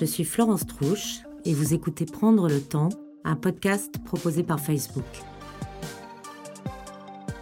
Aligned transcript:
Je 0.00 0.06
suis 0.06 0.24
Florence 0.24 0.66
Trouche 0.66 1.18
et 1.44 1.52
vous 1.52 1.74
écoutez 1.74 2.06
Prendre 2.06 2.48
le 2.48 2.62
temps, 2.62 2.88
un 3.22 3.36
podcast 3.36 3.96
proposé 4.02 4.42
par 4.42 4.58
Facebook. 4.58 5.04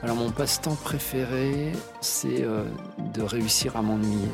Alors 0.03 0.17
mon 0.17 0.33
passe-temps 0.33 0.75
préféré, 0.75 1.71
c'est 2.01 2.43
euh, 2.43 2.65
de 3.15 3.23
réussir 3.23 3.77
à 3.77 3.83
m'ennuyer. 3.83 4.27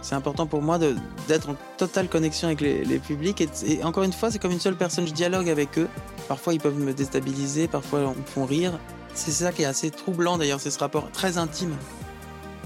C'est 0.00 0.14
important 0.14 0.46
pour 0.46 0.62
moi 0.62 0.78
d'être 0.78 1.48
en 1.48 1.56
totale 1.76 2.08
connexion 2.08 2.46
avec 2.46 2.60
les, 2.60 2.98
publics. 3.00 3.40
Et, 3.66 3.82
encore 3.82 4.04
une 4.04 4.12
fois, 4.12 4.30
c'est 4.30 4.38
comme 4.38 4.52
une 4.52 4.60
seule 4.60 4.76
personne, 4.76 5.04
je 5.04 5.12
dialogue 5.12 5.48
avec 5.48 5.80
eux. 5.80 5.88
Parfois, 6.28 6.54
ils 6.54 6.60
peuvent 6.60 6.78
me 6.78 6.92
déstabiliser, 6.92 7.66
parfois, 7.66 8.14
ils 8.14 8.20
me 8.20 8.26
font 8.26 8.44
rire. 8.44 8.78
C'est 9.12 9.32
ça 9.32 9.50
qui 9.50 9.62
est 9.62 9.66
assez 9.66 9.90
troublant 9.90 10.38
d'ailleurs, 10.38 10.60
c'est 10.60 10.70
ce 10.70 10.78
rapport 10.78 11.10
très 11.10 11.36
intime. 11.36 11.74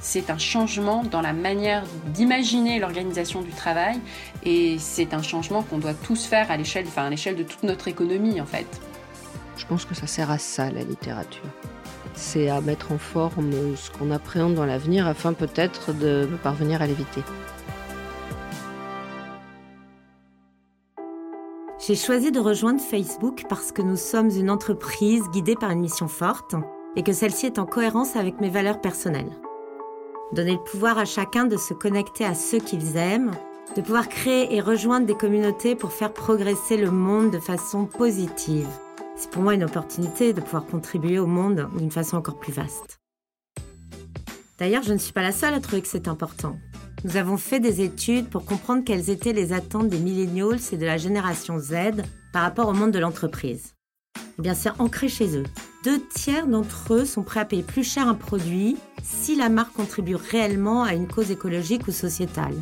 C'est 0.09 0.30
un 0.30 0.38
changement 0.38 1.02
dans 1.02 1.20
la 1.20 1.32
manière 1.32 1.82
d'imaginer 2.14 2.79
l'organisation 2.79 3.43
du 3.43 3.50
travail 3.50 3.98
et 4.45 4.79
c'est 4.79 5.15
un 5.15 5.20
changement 5.20 5.65
qu'on 5.65 5.79
doit 5.79 5.95
tous 5.95 6.27
faire 6.27 6.48
à 6.52 6.56
l'échelle, 6.56 6.84
enfin 6.87 7.06
à 7.06 7.10
l'échelle 7.10 7.34
de 7.34 7.42
toute 7.42 7.65
notre 7.65 7.88
économie 7.88 8.41
en 8.41 8.46
fait. 8.46 8.69
Je 9.56 9.66
pense 9.66 9.84
que 9.84 9.96
ça 9.96 10.06
sert 10.06 10.30
à 10.30 10.38
ça 10.38 10.70
la 10.70 10.84
littérature. 10.84 11.42
C'est 12.15 12.48
à 12.48 12.60
mettre 12.60 12.92
en 12.92 12.98
forme 12.98 13.51
ce 13.74 13.91
qu'on 13.91 14.12
appréhende 14.12 14.55
dans 14.55 14.65
l'avenir 14.65 15.09
afin 15.09 15.32
peut-être 15.32 15.92
de 15.92 16.29
parvenir 16.41 16.82
à 16.82 16.87
l'éviter. 16.87 17.23
J'ai 21.84 21.96
choisi 21.96 22.30
de 22.30 22.38
rejoindre 22.38 22.80
Facebook 22.80 23.43
parce 23.48 23.73
que 23.73 23.82
nous 23.82 23.96
sommes 23.96 24.30
une 24.30 24.51
entreprise 24.51 25.24
guidée 25.32 25.57
par 25.57 25.73
une 25.73 25.80
mission 25.80 26.07
forte 26.07 26.54
et 26.95 27.02
que 27.02 27.12
celle-ci 27.12 27.46
est 27.46 27.59
en 27.59 27.66
cohérence 27.66 28.15
avec 28.15 28.41
mes 28.41 28.51
valeurs 28.51 28.80
personnelles. 28.80 29.32
Donner 30.33 30.53
le 30.53 30.71
pouvoir 30.71 30.98
à 30.98 31.05
chacun 31.05 31.45
de 31.45 31.57
se 31.57 31.73
connecter 31.73 32.25
à 32.25 32.35
ceux 32.35 32.59
qu'ils 32.59 32.97
aiment, 32.97 33.30
de 33.77 33.80
pouvoir 33.80 34.09
créer 34.09 34.55
et 34.55 34.61
rejoindre 34.61 35.07
des 35.07 35.15
communautés 35.15 35.77
pour 35.77 35.93
faire 35.93 36.12
progresser 36.12 36.77
le 36.77 36.91
monde 36.91 37.30
de 37.30 37.38
façon 37.38 37.87
positive. 37.87 38.68
C'est 39.16 39.30
pour 39.30 39.43
moi 39.43 39.55
une 39.55 39.65
opportunité 39.65 40.33
de 40.33 40.41
pouvoir 40.41 40.66
contribuer 40.66 41.18
au 41.18 41.27
monde 41.27 41.68
d'une 41.79 41.93
façon 41.93 42.16
encore 42.16 42.38
plus 42.38 42.52
vaste. 42.52 42.99
D'ailleurs, 44.59 44.83
je 44.83 44.93
ne 44.93 44.99
suis 44.99 45.13
pas 45.13 45.23
la 45.23 45.33
seule 45.33 45.55
à 45.55 45.60
trouver 45.60 45.83
que 45.83 45.88
c'est 45.88 46.09
important. 46.09 46.57
Nous 47.05 47.16
avons 47.16 47.37
fait 47.37 47.61
des 47.61 47.83
études 47.83 48.29
pour 48.29 48.45
comprendre 48.45 48.83
quelles 48.85 49.11
étaient 49.11 49.33
les 49.33 49.52
attentes 49.52 49.88
des 49.88 49.99
millennials 49.99 50.59
et 50.73 50.77
de 50.77 50.87
la 50.87 50.96
génération 50.96 51.59
Z 51.59 52.02
par 52.33 52.43
rapport 52.43 52.68
au 52.68 52.73
monde 52.73 52.90
de 52.90 52.99
l'entreprise. 52.99 53.74
Eh 54.38 54.43
bien, 54.43 54.55
c'est 54.55 54.71
ancré 54.80 55.09
chez 55.09 55.37
eux. 55.37 55.45
Deux 55.87 56.01
tiers 56.01 56.48
d'entre 56.48 56.95
eux 56.95 57.04
sont 57.04 57.23
prêts 57.23 57.38
à 57.38 57.45
payer 57.45 57.62
plus 57.62 57.84
cher 57.84 58.09
un 58.09 58.16
produit 58.16 58.76
si 59.04 59.37
la 59.37 59.48
marque 59.48 59.73
contribue 59.74 60.16
réellement 60.16 60.82
à 60.82 60.95
une 60.95 61.06
cause 61.06 61.30
écologique 61.30 61.87
ou 61.87 61.93
sociétale. 61.93 62.56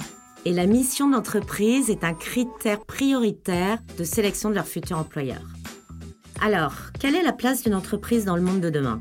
Et 0.45 0.53
la 0.53 0.67
mission 0.67 1.09
d'entreprise 1.09 1.89
est 1.89 2.05
un 2.05 2.13
critère 2.13 2.85
prioritaire 2.85 3.79
de 3.97 4.05
sélection 4.05 4.51
de 4.51 4.55
leur 4.55 4.67
futur 4.67 4.99
employeur. 4.99 5.41
Alors, 6.43 6.75
quelle 7.01 7.15
est 7.15 7.23
la 7.23 7.33
place 7.33 7.63
d'une 7.63 7.75
entreprise 7.75 8.27
dans 8.27 8.37
le 8.37 8.43
monde 8.43 8.61
de 8.61 8.69
demain? 8.69 9.01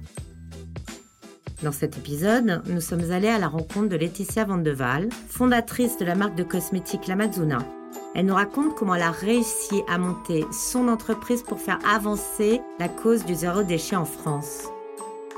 Dans 1.61 1.73
cet 1.73 1.97
épisode, 1.97 2.61
nous 2.67 2.79
sommes 2.79 3.11
allés 3.11 3.27
à 3.27 3.39
la 3.39 3.49
rencontre 3.49 3.89
de 3.89 3.97
Laetitia 3.97 4.45
Vandeval, 4.45 5.09
fondatrice 5.27 5.97
de 5.97 6.05
la 6.05 6.15
marque 6.15 6.35
de 6.35 6.43
cosmétiques 6.43 7.07
L'Amazuna. 7.07 7.57
Elle 8.15 8.27
nous 8.27 8.35
raconte 8.35 8.75
comment 8.75 8.93
elle 8.93 9.01
a 9.01 9.11
réussi 9.11 9.81
à 9.87 9.97
monter 9.97 10.45
son 10.51 10.87
entreprise 10.87 11.41
pour 11.41 11.59
faire 11.59 11.79
avancer 11.87 12.61
la 12.79 12.87
cause 12.87 13.25
du 13.25 13.33
zéro 13.33 13.63
déchet 13.63 13.95
en 13.95 14.05
France. 14.05 14.65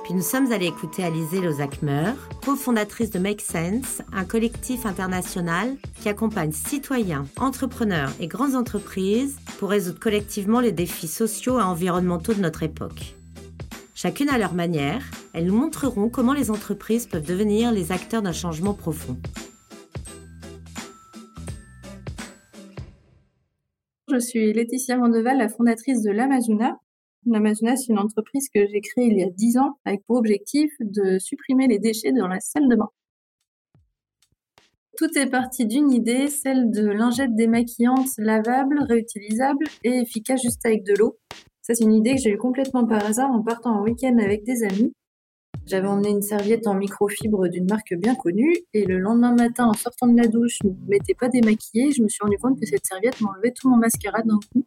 Puis 0.03 0.13
nous 0.13 0.21
sommes 0.21 0.51
allés 0.51 0.67
écouter 0.67 1.03
Alizé 1.03 1.39
Lozakmer, 1.41 2.11
cofondatrice 2.45 3.09
de 3.11 3.17
Make 3.17 3.41
Sense, 3.41 4.01
un 4.13 4.25
collectif 4.25 4.85
international 4.85 5.77
qui 6.01 6.09
accompagne 6.09 6.51
citoyens, 6.51 7.25
entrepreneurs 7.37 8.11
et 8.19 8.27
grandes 8.27 8.55
entreprises 8.55 9.37
pour 9.57 9.69
résoudre 9.69 9.99
collectivement 9.99 10.59
les 10.59 10.73
défis 10.73 11.07
sociaux 11.07 11.59
et 11.59 11.63
environnementaux 11.63 12.33
de 12.33 12.41
notre 12.41 12.61
époque. 12.61 13.15
Chacune 13.95 14.29
à 14.29 14.37
leur 14.37 14.53
manière, 14.53 15.01
elles 15.33 15.45
nous 15.45 15.57
montreront 15.57 16.09
comment 16.09 16.33
les 16.33 16.51
entreprises 16.51 17.07
peuvent 17.07 17.25
devenir 17.25 17.71
les 17.71 17.93
acteurs 17.93 18.21
d'un 18.21 18.33
changement 18.33 18.73
profond. 18.73 19.17
Je 24.15 24.19
suis 24.21 24.53
Laetitia 24.53 24.95
Vandeval, 24.95 25.39
la 25.39 25.49
fondatrice 25.49 26.01
de 26.01 26.09
l'Amazona. 26.09 26.79
L'Amazona, 27.25 27.75
c'est 27.75 27.91
une 27.91 27.99
entreprise 27.99 28.47
que 28.47 28.65
j'ai 28.65 28.79
créée 28.79 29.07
il 29.07 29.17
y 29.17 29.23
a 29.23 29.29
10 29.29 29.57
ans 29.57 29.77
avec 29.83 30.05
pour 30.05 30.15
objectif 30.15 30.71
de 30.79 31.19
supprimer 31.19 31.67
les 31.67 31.79
déchets 31.79 32.13
dans 32.13 32.29
la 32.29 32.39
salle 32.39 32.69
de 32.69 32.77
bain. 32.77 32.89
Tout 34.95 35.09
est 35.17 35.29
parti 35.29 35.65
d'une 35.65 35.91
idée, 35.91 36.29
celle 36.29 36.71
de 36.71 36.87
lingettes 36.87 37.35
démaquillantes 37.35 38.17
lavables, 38.17 38.81
réutilisables 38.83 39.65
et 39.83 39.97
efficaces 39.99 40.41
juste 40.41 40.65
avec 40.65 40.85
de 40.85 40.93
l'eau. 40.97 41.17
Ça, 41.61 41.73
c'est 41.73 41.83
une 41.83 41.93
idée 41.93 42.15
que 42.15 42.21
j'ai 42.21 42.31
eue 42.31 42.37
complètement 42.37 42.87
par 42.87 43.05
hasard 43.05 43.31
en 43.31 43.43
partant 43.43 43.81
en 43.81 43.83
week-end 43.83 44.17
avec 44.17 44.45
des 44.45 44.63
amis. 44.63 44.93
J'avais 45.67 45.87
emmené 45.87 46.09
une 46.09 46.21
serviette 46.21 46.67
en 46.67 46.75
microfibre 46.75 47.47
d'une 47.47 47.65
marque 47.65 47.95
bien 47.95 48.13
connue 48.13 48.55
et 48.73 48.85
le 48.85 48.99
lendemain 48.99 49.33
matin, 49.33 49.65
en 49.65 49.73
sortant 49.73 50.05
de 50.05 50.15
la 50.15 50.27
douche, 50.27 50.59
je 50.61 50.67
ne 50.67 50.73
m'étais 50.87 51.15
pas 51.15 51.27
démaquillée. 51.27 51.91
Je 51.91 52.03
me 52.03 52.07
suis 52.07 52.19
rendu 52.21 52.37
compte 52.37 52.59
que 52.59 52.67
cette 52.67 52.85
serviette 52.85 53.19
m'enlevait 53.19 53.51
tout 53.51 53.69
mon 53.69 53.77
mascara 53.77 54.21
d'un 54.21 54.37
coup. 54.53 54.63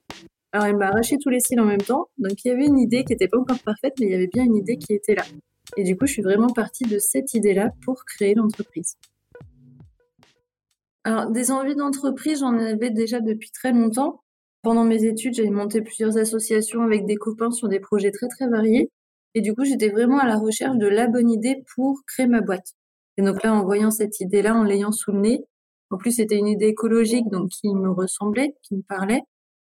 Alors, 0.51 0.67
elle 0.67 0.77
m'a 0.77 0.89
arraché 0.89 1.17
tous 1.19 1.29
les 1.29 1.39
cils 1.39 1.61
en 1.61 1.67
même 1.67 1.81
temps. 1.81 2.09
Donc, 2.19 2.45
il 2.45 2.49
y 2.49 2.51
avait 2.51 2.67
une 2.67 2.81
idée 2.81 3.05
qui 3.05 3.13
n'était 3.13 3.29
pas 3.29 3.39
encore 3.39 3.61
parfaite, 3.61 3.95
mais 4.01 4.07
il 4.07 4.13
y 4.13 4.15
avait 4.15 4.27
bien 4.27 4.43
une 4.45 4.57
idée 4.57 4.77
qui 4.77 4.93
était 4.93 5.15
là. 5.15 5.23
Et 5.77 5.85
du 5.85 5.97
coup, 5.97 6.07
je 6.07 6.15
suis 6.15 6.23
vraiment 6.23 6.49
partie 6.49 6.85
de 6.85 6.99
cette 6.99 7.33
idée-là 7.33 7.71
pour 7.85 8.05
créer 8.05 8.35
l'entreprise. 8.35 8.97
Alors, 11.05 11.31
des 11.31 11.53
envies 11.53 11.77
d'entreprise, 11.77 12.41
j'en 12.41 12.59
avais 12.59 12.91
déjà 12.91 13.21
depuis 13.21 13.51
très 13.51 13.73
longtemps. 13.73 14.25
Pendant 14.63 14.85
mes 14.85 15.05
études, 15.05 15.35
j'ai 15.35 15.49
monté 15.49 15.81
plusieurs 15.81 16.19
associations 16.19 16.83
avec 16.83 17.07
des 17.07 17.17
copains 17.17 17.53
sur 17.53 17.69
des 17.69 17.79
projets 17.79 18.11
très 18.11 18.27
très 18.27 18.49
variés. 18.49 18.91
Et 19.35 19.41
du 19.41 19.55
coup, 19.55 19.65
j'étais 19.65 19.91
vraiment 19.91 20.19
à 20.19 20.27
la 20.27 20.37
recherche 20.37 20.77
de 20.77 20.87
la 20.87 21.07
bonne 21.07 21.31
idée 21.31 21.63
pour 21.75 22.03
créer 22.07 22.27
ma 22.27 22.41
boîte. 22.41 22.75
Et 23.17 23.23
donc 23.23 23.43
là, 23.43 23.55
en 23.55 23.65
voyant 23.65 23.91
cette 23.91 24.21
idée-là, 24.21 24.55
en 24.55 24.63
l'ayant 24.65 24.93
sous 24.93 25.13
le 25.13 25.21
nez, 25.21 25.45
en 25.91 25.99
plus 25.99 26.13
c'était 26.13 26.37
une 26.39 26.49
idée 26.49 26.67
écologique, 26.67 27.29
donc 27.31 27.51
qui 27.51 27.69
me 27.75 27.91
ressemblait, 27.91 28.57
qui 28.63 28.77
me 28.77 28.83
parlait, 28.83 29.23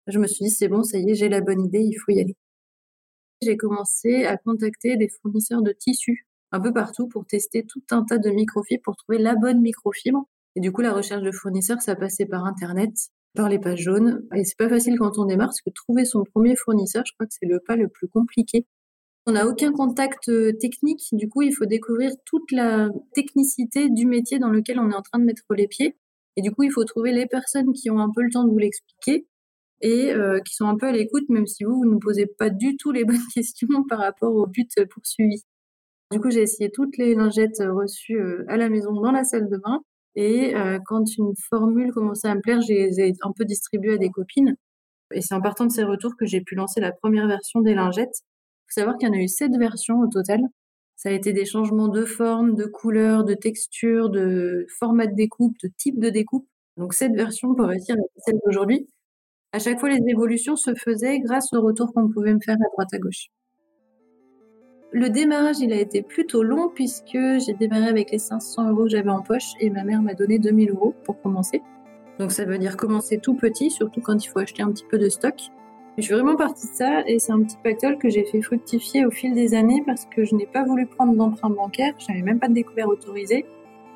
je 0.08 0.20
me 0.20 0.28
suis 0.28 0.46
dit, 0.46 0.52
c'est 0.52 0.68
bon, 0.68 0.84
ça 0.84 0.98
y 0.98 1.10
est, 1.10 1.16
j'ai 1.16 1.30
la 1.30 1.42
bonne 1.42 1.64
idée, 1.64 1.82
il 1.82 1.96
faut 1.96 2.12
y 2.12 2.20
aller. 2.22 2.36
J'ai 3.42 3.58
commencé 3.58 4.26
à 4.26 4.38
contacter 4.38 4.98
des 4.98 5.10
fournisseurs 5.10 5.62
de 5.62 5.72
tissus 5.72 6.26
un 6.52 6.60
peu 6.60 6.74
partout 6.74 7.08
pour 7.08 7.26
tester 7.26 7.66
tout 7.66 7.82
un 7.92 8.04
tas 8.04 8.18
de 8.18 8.30
microfibres 8.30 8.82
pour 8.84 8.96
trouver 8.96 9.20
la 9.20 9.36
bonne 9.36 9.62
microfibre. 9.62 10.26
Et 10.56 10.62
du 10.62 10.72
coup, 10.72 10.82
la 10.82 10.94
recherche 10.94 11.22
de 11.22 11.32
fournisseurs, 11.32 11.82
ça 11.82 11.96
passait 11.96 12.26
par 12.26 12.46
Internet 12.46 12.92
par 13.36 13.48
les 13.50 13.60
pages 13.60 13.82
jaunes. 13.82 14.26
Et 14.36 14.44
c'est 14.44 14.58
pas 14.58 14.70
facile 14.70 14.98
quand 14.98 15.20
on 15.20 15.26
démarre, 15.26 15.50
parce 15.50 15.62
que 15.62 15.70
trouver 15.70 16.06
son 16.06 16.24
premier 16.24 16.56
fournisseur, 16.56 17.04
je 17.06 17.14
crois 17.14 17.28
que 17.28 17.34
c'est 17.40 17.46
le 17.46 17.60
pas 17.60 17.76
le 17.76 17.88
plus 17.88 18.08
compliqué. 18.08 18.66
On 19.30 19.34
n'a 19.34 19.46
aucun 19.46 19.72
contact 19.72 20.28
euh, 20.30 20.54
technique, 20.54 21.04
du 21.12 21.30
coup, 21.30 21.44
il 21.44 21.54
faut 21.54 21.68
découvrir 21.68 22.10
toute 22.26 22.52
la 22.52 22.90
technicité 23.14 23.88
du 23.88 24.08
métier 24.08 24.40
dans 24.40 24.50
lequel 24.50 24.80
on 24.80 24.90
est 24.90 24.96
en 24.96 25.04
train 25.04 25.20
de 25.20 25.24
mettre 25.24 25.44
les 25.56 25.68
pieds. 25.68 25.96
Et 26.36 26.42
du 26.42 26.52
coup, 26.52 26.64
il 26.64 26.72
faut 26.72 26.84
trouver 26.84 27.12
les 27.12 27.28
personnes 27.28 27.72
qui 27.74 27.92
ont 27.92 28.00
un 28.00 28.10
peu 28.10 28.24
le 28.24 28.32
temps 28.32 28.44
de 28.44 28.50
vous 28.50 28.58
l'expliquer 28.58 29.28
et 29.82 30.12
euh, 30.14 30.40
qui 30.40 30.56
sont 30.56 30.66
un 30.66 30.76
peu 30.76 30.88
à 30.88 30.92
l'écoute, 30.92 31.30
même 31.30 31.46
si 31.46 31.64
vous, 31.64 31.76
vous 31.76 31.86
ne 31.86 32.00
posez 32.00 32.26
pas 32.26 32.50
du 32.50 32.76
tout 32.76 32.92
les 32.92 33.06
bonnes 33.06 33.18
questions 33.32 33.68
par 33.88 34.00
rapport 34.00 34.34
au 34.34 34.48
but 34.48 34.72
poursuivi. 34.90 35.44
Du 36.12 36.20
coup, 36.20 36.32
j'ai 36.32 36.42
essayé 36.42 36.72
toutes 36.72 36.98
les 36.98 37.14
lingettes 37.14 37.62
reçues 37.62 38.20
euh, 38.20 38.46
à 38.48 38.58
la 38.58 38.68
maison 38.68 38.94
dans 38.94 39.12
la 39.12 39.24
salle 39.24 39.48
de 39.48 39.58
bain. 39.58 39.82
Et 40.16 40.56
euh, 40.56 40.80
quand 40.88 41.06
une 41.20 41.34
formule 41.52 41.92
commençait 41.92 42.30
à 42.30 42.34
me 42.34 42.42
plaire, 42.42 42.62
j'ai 42.62 43.14
un 43.22 43.32
peu 43.32 43.46
distribué 43.46 43.94
à 43.94 43.98
des 43.98 44.10
copines. 44.10 44.56
Et 45.14 45.22
c'est 45.22 45.36
en 45.36 45.42
partant 45.42 45.68
de 45.68 45.72
ces 45.72 45.84
retours 45.84 46.16
que 46.18 46.26
j'ai 46.26 46.42
pu 46.42 46.56
lancer 46.56 46.82
la 46.82 46.92
première 46.92 47.28
version 47.28 47.62
des 47.62 47.76
lingettes. 47.76 48.24
Faut 48.70 48.82
savoir 48.82 48.98
qu'il 48.98 49.08
y 49.08 49.12
en 49.12 49.16
a 49.16 49.18
eu 49.18 49.28
sept 49.28 49.52
versions 49.58 50.00
au 50.00 50.08
total. 50.08 50.42
Ça 50.96 51.10
a 51.10 51.12
été 51.14 51.34
des 51.34 51.46
changements 51.46 51.88
de 51.88 52.06
forme, 52.06 52.56
de 52.56 52.66
couleur, 52.66 53.24
de 53.24 53.34
texture, 53.34 54.10
de 54.10 54.66
format 54.78 55.08
de 55.08 55.16
découpe, 55.16 55.56
de 55.64 55.70
type 55.78 56.00
de 56.00 56.10
découpe. 56.10 56.48
Donc 56.78 56.94
sept 56.94 57.14
versions 57.14 57.56
pour 57.56 57.66
réussir 57.66 57.96
à 57.96 58.22
celle 58.22 58.40
d'aujourd'hui. 58.46 58.88
À 59.52 59.60
chaque 59.60 59.80
fois, 59.80 59.90
les 59.90 60.02
évolutions 60.08 60.56
se 60.56 60.76
faisaient 60.76 61.20
grâce 61.20 61.52
aux 61.54 61.62
retours 61.62 61.92
qu'on 61.94 62.10
pouvait 62.10 62.34
me 62.34 62.40
faire 62.40 62.56
à 62.56 62.70
droite 62.74 62.94
à 62.94 63.00
gauche. 63.00 63.30
Le 64.92 65.10
démarrage, 65.10 65.60
il 65.60 65.74
a 65.74 65.80
été 65.80 66.02
plutôt 66.02 66.44
long 66.44 66.70
puisque 66.70 67.14
j'ai 67.14 67.54
démarré 67.54 67.88
avec 67.88 68.12
les 68.12 68.20
500 68.20 68.70
euros 68.70 68.84
que 68.84 68.90
j'avais 68.90 69.10
en 69.10 69.22
poche 69.22 69.52
et 69.60 69.70
ma 69.70 69.84
mère 69.84 70.02
m'a 70.02 70.14
donné 70.14 70.38
2000 70.38 70.72
euros 70.72 70.94
pour 71.04 71.22
commencer. 71.22 71.62
Donc 72.20 72.32
ça 72.32 72.44
veut 72.46 72.58
dire 72.58 72.76
commencer 72.76 73.20
tout 73.20 73.36
petit, 73.36 73.72
surtout 73.72 74.02
quand 74.02 74.24
il 74.24 74.28
faut 74.28 74.40
acheter 74.40 74.62
un 74.62 74.72
petit 74.72 74.86
peu 74.90 74.98
de 74.98 75.10
stock. 75.10 75.36
Je 76.00 76.06
suis 76.06 76.14
vraiment 76.14 76.38
partie 76.38 76.66
de 76.66 76.74
ça 76.74 77.04
et 77.08 77.20
c'est 77.20 77.34
un 77.34 77.42
petit 77.42 77.58
pactole 77.62 77.98
que 77.98 78.08
j'ai 78.08 78.24
fait 78.24 78.42
fructifier 78.42 79.06
au 79.06 79.12
fil 79.12 79.34
des 79.34 79.54
années 79.54 79.84
parce 79.86 80.06
que 80.06 80.24
je 80.24 80.34
n'ai 80.34 80.46
pas 80.46 80.64
voulu 80.64 80.86
prendre 80.86 81.14
d'emprunt 81.14 81.50
bancaire, 81.50 81.94
je 82.00 82.06
n'avais 82.08 82.24
même 82.24 82.40
pas 82.40 82.48
de 82.48 82.54
découvert 82.54 82.88
autorisé 82.88 83.46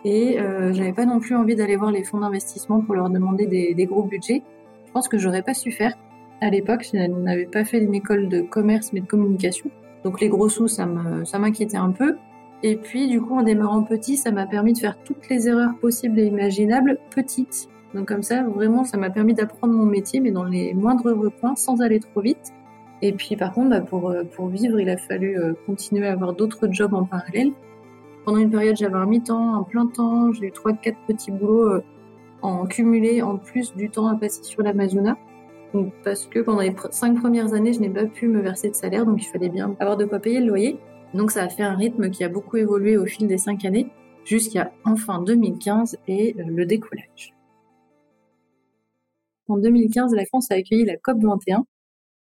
et 0.04 0.38
euh, 0.38 0.74
j'avais 0.74 0.92
pas 0.92 1.06
non 1.06 1.22
plus 1.22 1.34
envie 1.34 1.56
d'aller 1.56 1.78
voir 1.78 1.94
les 1.94 2.04
fonds 2.04 2.20
d'investissement 2.20 2.82
pour 2.82 2.96
leur 2.96 3.10
demander 3.10 3.46
des, 3.48 3.74
des 3.74 3.86
gros 3.86 4.04
budgets. 4.04 4.44
Je 4.86 4.92
pense 4.92 5.08
que 5.08 5.18
j'aurais 5.18 5.44
pas 5.44 5.54
su 5.54 5.72
faire. 5.72 5.94
À 6.42 6.50
l'époque, 6.50 6.86
je 6.92 6.98
n'avais 6.98 7.46
pas 7.46 7.64
fait 7.64 7.80
une 7.80 7.96
école 7.96 8.28
de 8.28 8.42
commerce 8.42 8.92
mais 8.92 9.00
de 9.00 9.08
communication. 9.08 9.72
Donc 10.04 10.20
les 10.20 10.28
gros 10.28 10.50
sous, 10.50 10.68
ça 10.68 10.86
m'inquiétait 10.86 11.78
un 11.78 11.92
peu. 11.92 12.18
Et 12.64 12.76
puis, 12.76 13.08
du 13.08 13.22
coup, 13.22 13.38
en 13.38 13.44
démarrant 13.44 13.84
petit, 13.84 14.18
ça 14.18 14.32
m'a 14.32 14.46
permis 14.46 14.74
de 14.74 14.80
faire 14.80 14.98
toutes 15.04 15.30
les 15.30 15.48
erreurs 15.48 15.78
possibles 15.80 16.20
et 16.20 16.26
imaginables 16.26 16.98
petites. 17.14 17.70
Donc 17.94 18.08
comme 18.08 18.24
ça, 18.24 18.44
vraiment, 18.44 18.84
ça 18.84 18.98
m'a 18.98 19.10
permis 19.10 19.34
d'apprendre 19.34 19.74
mon 19.74 19.86
métier, 19.86 20.20
mais 20.20 20.32
dans 20.32 20.44
les 20.44 20.74
moindres 20.74 21.12
recoins, 21.12 21.56
sans 21.56 21.82
aller 21.82 22.00
trop 22.00 22.22
vite. 22.22 22.54
Et 23.02 23.12
puis 23.12 23.36
par 23.36 23.54
contre, 23.54 23.70
bah, 23.70 23.82
pour, 23.82 24.10
euh, 24.10 24.24
pour 24.24 24.48
vivre, 24.48 24.80
il 24.80 24.90
a 24.90 24.98
fallu 24.98 25.38
euh, 25.38 25.54
continuer 25.66 26.08
à 26.08 26.14
avoir 26.14 26.34
d'autres 26.34 26.68
jobs 26.72 26.94
en 26.94 27.04
parallèle. 27.04 27.52
Pendant 28.26 28.38
une 28.38 28.50
période, 28.50 28.78
j'avais 28.78 28.96
un 28.96 29.06
mi-temps, 29.06 29.56
un 29.56 29.64
plein 29.64 29.86
temps, 29.88 30.32
j'ai 30.32 30.48
eu 30.48 30.52
trois, 30.52 30.74
quatre 30.74 30.98
petits 31.08 31.32
boulots 31.32 31.70
euh, 31.70 31.84
en 32.42 32.66
cumulé, 32.66 33.22
en 33.22 33.38
plus 33.38 33.76
du 33.76 33.90
temps 33.90 34.08
à 34.08 34.16
passer 34.16 34.44
sur 34.44 34.64
l'Amazona. 34.64 35.18
Parce 36.04 36.28
que 36.28 36.40
pendant 36.40 36.62
les 36.62 36.76
cinq 36.92 37.20
premières 37.20 37.54
années, 37.54 37.74
je 37.74 37.80
n'ai 37.80 37.90
pas 37.90 38.06
pu 38.06 38.28
me 38.28 38.42
verser 38.42 38.70
de 38.70 38.76
salaire, 38.76 39.06
donc 39.06 39.24
il 39.24 39.28
fallait 39.28 39.50
bien 39.50 39.76
avoir 39.80 39.98
de 39.98 40.06
quoi 40.06 40.20
payer 40.20 40.40
le 40.40 40.48
loyer. 40.48 40.80
Donc 41.14 41.32
ça 41.32 41.44
a 41.44 41.50
fait 41.50 41.64
un 41.64 41.76
rythme 41.76 42.10
qui 42.10 42.24
a 42.24 42.30
beaucoup 42.30 42.58
évolué 42.58 42.96
au 42.96 43.06
fil 43.06 43.28
des 43.28 43.40
cinq 43.40 43.66
années, 43.66 43.90
jusqu'à 44.24 44.72
enfin 44.86 45.22
2015 45.22 45.98
et 46.08 46.36
le 46.38 46.66
décollage. 46.66 47.34
En 49.48 49.58
2015, 49.58 50.14
la 50.16 50.26
France 50.26 50.52
a 50.52 50.56
accueilli 50.56 50.86
la 50.86 50.98
COP 50.98 51.22
21 51.22 51.66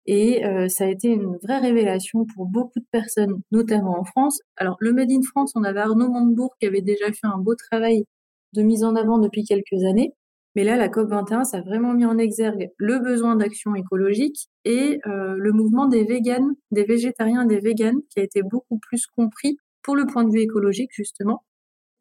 et 0.06 0.44
euh, 0.44 0.68
ça 0.68 0.84
a 0.84 0.88
été 0.88 1.08
une 1.08 1.36
vraie 1.42 1.60
révélation 1.60 2.26
pour 2.34 2.46
beaucoup 2.46 2.78
de 2.78 2.86
personnes, 2.90 3.40
notamment 3.52 3.98
en 3.98 4.04
France. 4.04 4.40
Alors 4.56 4.76
le 4.80 4.92
Made 4.92 5.10
in 5.10 5.22
France, 5.22 5.52
on 5.54 5.64
avait 5.64 5.80
Arnaud 5.80 6.08
Montebourg 6.10 6.54
qui 6.60 6.66
avait 6.66 6.82
déjà 6.82 7.06
fait 7.06 7.26
un 7.26 7.38
beau 7.38 7.54
travail 7.54 8.04
de 8.52 8.62
mise 8.62 8.84
en 8.84 8.96
avant 8.96 9.18
depuis 9.18 9.44
quelques 9.44 9.84
années. 9.84 10.12
Mais 10.56 10.62
là, 10.64 10.76
la 10.76 10.88
COP21, 10.88 11.44
ça 11.44 11.58
a 11.58 11.60
vraiment 11.62 11.94
mis 11.94 12.04
en 12.04 12.16
exergue 12.18 12.70
le 12.76 13.00
besoin 13.00 13.34
d'action 13.34 13.74
écologique 13.74 14.48
et 14.64 15.00
euh, 15.06 15.34
le 15.36 15.52
mouvement 15.52 15.86
des 15.86 16.04
véganes, 16.04 16.54
des 16.70 16.84
végétariens, 16.84 17.44
des 17.44 17.58
véganes, 17.58 18.00
qui 18.10 18.20
a 18.20 18.22
été 18.22 18.42
beaucoup 18.42 18.78
plus 18.78 19.06
compris 19.06 19.56
pour 19.82 19.96
le 19.96 20.06
point 20.06 20.24
de 20.24 20.30
vue 20.30 20.42
écologique, 20.42 20.90
justement. 20.92 21.42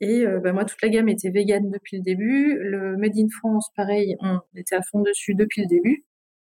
Et 0.04 0.26
euh, 0.28 0.42
bah, 0.42 0.52
moi, 0.52 0.66
toute 0.66 0.82
la 0.82 0.90
gamme 0.90 1.08
était 1.08 1.30
végane 1.30 1.72
depuis 1.72 1.96
le 1.96 2.04
début. 2.04 2.58
Le 2.60 2.98
Made 2.98 3.18
in 3.18 3.30
France, 3.30 3.70
pareil, 3.74 4.18
on 4.20 4.42
était 4.54 4.76
à 4.76 4.82
fond 4.82 5.02
dessus 5.02 5.34
depuis 5.34 5.62
le 5.62 5.68
début. 5.68 6.04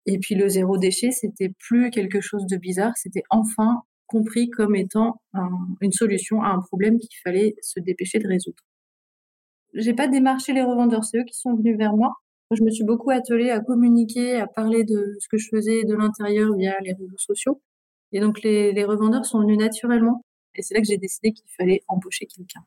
Et 0.06 0.18
puis 0.18 0.34
le 0.34 0.48
zéro 0.48 0.76
déchet, 0.76 1.12
c'était 1.12 1.50
plus 1.60 1.90
quelque 1.90 2.20
chose 2.20 2.46
de 2.46 2.56
bizarre, 2.56 2.92
c'était 2.96 3.22
enfin 3.30 3.82
compris 4.06 4.50
comme 4.50 4.74
étant 4.74 5.22
une 5.80 5.92
solution 5.92 6.42
à 6.42 6.48
un 6.48 6.60
problème 6.60 6.98
qu'il 6.98 7.16
fallait 7.22 7.54
se 7.62 7.78
dépêcher 7.78 8.18
de 8.18 8.26
résoudre. 8.26 8.62
J'ai 9.72 9.94
pas 9.94 10.08
démarché 10.08 10.52
les 10.52 10.62
revendeurs, 10.62 11.04
c'est 11.04 11.18
eux 11.18 11.24
qui 11.24 11.38
sont 11.38 11.54
venus 11.54 11.78
vers 11.78 11.94
moi. 11.94 12.12
Je 12.50 12.62
me 12.64 12.70
suis 12.70 12.84
beaucoup 12.84 13.10
attelée 13.10 13.50
à 13.50 13.60
communiquer, 13.60 14.36
à 14.36 14.48
parler 14.48 14.82
de 14.84 15.16
ce 15.20 15.28
que 15.28 15.38
je 15.38 15.48
faisais 15.48 15.84
de 15.84 15.94
l'intérieur 15.94 16.54
via 16.56 16.74
les 16.80 16.92
réseaux 16.92 17.18
sociaux. 17.18 17.62
Et 18.12 18.20
donc 18.20 18.42
les, 18.42 18.72
les 18.72 18.84
revendeurs 18.84 19.24
sont 19.24 19.40
venus 19.40 19.58
naturellement. 19.58 20.24
Et 20.56 20.62
c'est 20.62 20.74
là 20.74 20.80
que 20.80 20.86
j'ai 20.86 20.98
décidé 20.98 21.32
qu'il 21.32 21.48
fallait 21.56 21.82
embaucher 21.88 22.26
quelqu'un. 22.26 22.64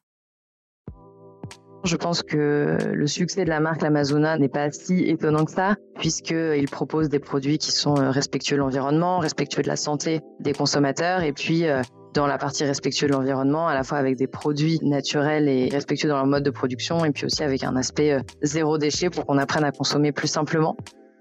Je 1.87 1.95
pense 1.95 2.21
que 2.21 2.77
le 2.91 3.07
succès 3.07 3.45
de 3.45 3.49
la 3.49 3.61
marque 3.61 3.81
L'Amazona 3.81 4.37
n'est 4.37 4.49
pas 4.49 4.69
si 4.71 5.05
étonnant 5.05 5.45
que 5.45 5.51
ça, 5.51 5.77
puisqu'il 5.97 6.67
propose 6.69 7.07
des 7.07 7.19
produits 7.19 7.57
qui 7.57 7.71
sont 7.71 7.97
euh, 7.97 8.11
respectueux 8.11 8.57
de 8.57 8.61
l'environnement, 8.61 9.19
respectueux 9.19 9.61
de 9.61 9.69
la 9.69 9.77
santé 9.77 10.19
des 10.41 10.51
consommateurs, 10.51 11.23
et 11.23 11.31
puis 11.31 11.65
euh, 11.65 11.81
dans 12.13 12.27
la 12.27 12.37
partie 12.37 12.65
respectueux 12.65 13.07
de 13.07 13.13
l'environnement, 13.13 13.69
à 13.69 13.73
la 13.73 13.83
fois 13.83 13.99
avec 13.99 14.17
des 14.17 14.27
produits 14.27 14.79
naturels 14.81 15.47
et 15.47 15.69
respectueux 15.69 16.09
dans 16.09 16.17
leur 16.17 16.25
mode 16.25 16.43
de 16.43 16.49
production, 16.49 17.05
et 17.05 17.11
puis 17.11 17.23
aussi 17.23 17.41
avec 17.41 17.63
un 17.63 17.77
aspect 17.77 18.11
euh, 18.11 18.19
zéro 18.41 18.77
déchet 18.77 19.09
pour 19.09 19.25
qu'on 19.25 19.37
apprenne 19.37 19.63
à 19.63 19.71
consommer 19.71 20.11
plus 20.11 20.27
simplement. 20.27 20.75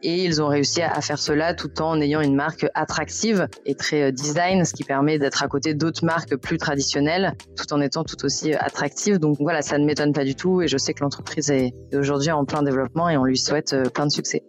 Et 0.08 0.22
ils 0.22 0.40
ont 0.40 0.46
réussi 0.46 0.82
à 0.82 1.00
faire 1.00 1.18
cela 1.18 1.52
tout 1.52 1.82
en 1.82 2.00
ayant 2.00 2.20
une 2.20 2.36
marque 2.36 2.64
attractive 2.74 3.48
et 3.64 3.74
très 3.74 4.04
euh, 4.04 4.12
design, 4.12 4.64
ce 4.64 4.72
qui 4.72 4.84
permet 4.84 5.18
d'être 5.18 5.42
à 5.42 5.48
côté 5.48 5.74
d'autres 5.74 6.04
marques 6.04 6.36
plus 6.36 6.58
traditionnelles, 6.58 7.32
tout 7.56 7.72
en 7.72 7.80
étant 7.80 8.04
tout 8.04 8.24
aussi 8.24 8.54
euh, 8.54 8.56
attractive. 8.60 9.18
Donc 9.18 9.38
voilà, 9.40 9.62
ça 9.62 9.78
ne 9.78 9.84
m'étonne 9.84 10.12
pas 10.12 10.22
du 10.22 10.36
tout 10.36 10.62
et 10.62 10.68
je 10.68 10.78
sais 10.78 10.94
que 10.94 11.02
l'entreprise 11.02 11.50
est 11.50 11.72
aujourd'hui 11.92 12.30
en 12.30 12.44
plein 12.44 12.62
développement 12.62 13.08
et 13.08 13.16
on 13.16 13.24
lui 13.24 13.36
souhaite 13.36 13.72
euh, 13.72 13.90
plein 13.90 14.06
de 14.06 14.12
succès. 14.12 14.44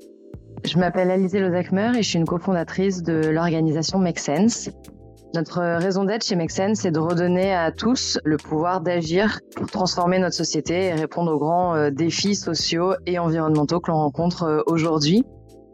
Je 0.63 0.77
m'appelle 0.77 1.09
Alizé 1.09 1.39
Lozakmer 1.39 1.93
et 1.97 2.03
je 2.03 2.07
suis 2.07 2.19
une 2.19 2.27
cofondatrice 2.27 3.01
de 3.01 3.15
l'organisation 3.15 3.97
Make 3.97 4.19
Sense. 4.19 4.69
Notre 5.33 5.59
raison 5.79 6.03
d'être 6.03 6.23
chez 6.23 6.35
Make 6.35 6.51
Sense, 6.51 6.81
c'est 6.81 6.91
de 6.91 6.99
redonner 6.99 7.51
à 7.51 7.71
tous 7.71 8.19
le 8.23 8.37
pouvoir 8.37 8.81
d'agir 8.81 9.39
pour 9.55 9.71
transformer 9.71 10.19
notre 10.19 10.35
société 10.35 10.85
et 10.85 10.93
répondre 10.93 11.31
aux 11.33 11.39
grands 11.39 11.89
défis 11.89 12.35
sociaux 12.35 12.93
et 13.07 13.19
environnementaux 13.19 13.79
que 13.79 13.91
l'on 13.91 13.97
rencontre 13.97 14.63
aujourd'hui. 14.67 15.25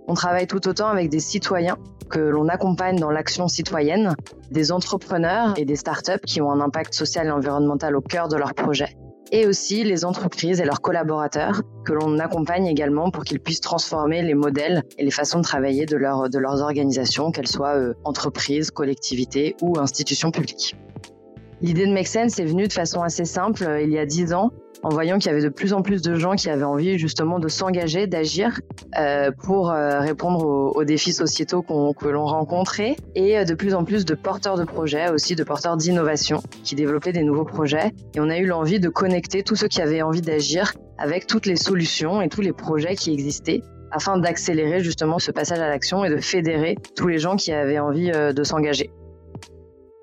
On 0.07 0.13
travaille 0.15 0.47
tout 0.47 0.67
autant 0.67 0.89
avec 0.89 1.09
des 1.09 1.19
citoyens 1.19 1.77
que 2.09 2.19
l'on 2.19 2.47
accompagne 2.49 2.99
dans 2.99 3.09
l'action 3.09 3.47
citoyenne, 3.47 4.15
des 4.51 4.71
entrepreneurs 4.71 5.53
et 5.57 5.65
des 5.65 5.75
startups 5.75 6.19
qui 6.25 6.41
ont 6.41 6.51
un 6.51 6.59
impact 6.59 6.93
social 6.93 7.27
et 7.27 7.31
environnemental 7.31 7.95
au 7.95 8.01
cœur 8.01 8.27
de 8.27 8.35
leur 8.35 8.53
projet, 8.53 8.97
et 9.31 9.47
aussi 9.47 9.83
les 9.83 10.05
entreprises 10.05 10.59
et 10.59 10.65
leurs 10.65 10.81
collaborateurs 10.81 11.61
que 11.85 11.93
l'on 11.93 12.19
accompagne 12.19 12.67
également 12.67 13.09
pour 13.09 13.23
qu'ils 13.23 13.39
puissent 13.39 13.61
transformer 13.61 14.21
les 14.21 14.35
modèles 14.35 14.83
et 14.97 15.05
les 15.05 15.11
façons 15.11 15.39
de 15.39 15.43
travailler 15.43 15.85
de, 15.85 15.95
de 15.95 16.39
leurs 16.39 16.61
organisations, 16.61 17.31
qu'elles 17.31 17.47
soient 17.47 17.75
euh, 17.75 17.93
entreprises, 18.03 18.71
collectivités 18.71 19.55
ou 19.61 19.79
institutions 19.79 20.31
publiques. 20.31 20.75
L'idée 21.61 21.87
de 21.87 21.93
Make 21.93 22.07
Sense 22.07 22.39
est 22.39 22.45
venue 22.45 22.67
de 22.67 22.73
façon 22.73 23.01
assez 23.01 23.25
simple 23.25 23.63
euh, 23.63 23.81
il 23.81 23.89
y 23.89 23.97
a 23.97 24.05
dix 24.05 24.33
ans 24.33 24.51
en 24.83 24.89
voyant 24.89 25.17
qu'il 25.17 25.27
y 25.27 25.33
avait 25.33 25.41
de 25.41 25.49
plus 25.49 25.73
en 25.73 25.81
plus 25.81 26.01
de 26.01 26.15
gens 26.15 26.35
qui 26.35 26.49
avaient 26.49 26.63
envie 26.63 26.99
justement 26.99 27.39
de 27.39 27.47
s'engager, 27.47 28.05
d'agir 28.05 28.59
euh, 28.97 29.31
pour 29.31 29.71
euh, 29.71 29.99
répondre 29.99 30.45
aux, 30.75 30.83
défis 30.83 31.13
sociétaux 31.13 31.63
que 31.63 32.07
l'on 32.07 32.25
rencontrait 32.25 32.97
et 33.15 33.37
euh, 33.37 33.45
de 33.45 33.53
plus 33.53 33.73
en 33.73 33.85
plus 33.85 34.03
de 34.03 34.15
porteurs 34.15 34.57
de 34.57 34.65
projets, 34.65 35.09
aussi 35.09 35.35
de 35.35 35.43
porteurs 35.43 35.77
d'innovation 35.77 36.43
qui 36.63 36.75
développaient 36.75 37.13
des 37.13 37.23
nouveaux 37.23 37.45
projets. 37.45 37.91
Et 38.15 38.19
on 38.19 38.29
a 38.29 38.37
eu 38.37 38.45
l'envie 38.45 38.81
de 38.81 38.89
connecter 38.89 39.43
tous 39.43 39.55
ceux 39.55 39.69
qui 39.69 39.81
avaient 39.81 40.01
envie 40.01 40.21
d'agir 40.21 40.73
avec 40.97 41.25
toutes 41.25 41.45
les 41.45 41.55
solutions 41.55 42.21
et 42.21 42.27
tous 42.27 42.41
les 42.41 42.53
projets 42.53 42.95
qui 42.95 43.13
existaient 43.13 43.61
afin 43.91 44.17
d'accélérer 44.17 44.81
justement 44.81 45.19
ce 45.19 45.31
passage 45.31 45.59
à 45.59 45.69
l'action 45.69 46.03
et 46.03 46.09
de 46.09 46.17
fédérer 46.17 46.75
tous 46.95 47.07
les 47.07 47.19
gens 47.19 47.35
qui 47.35 47.53
avaient 47.53 47.79
envie 47.79 48.11
de 48.11 48.43
s'engager. 48.43 48.89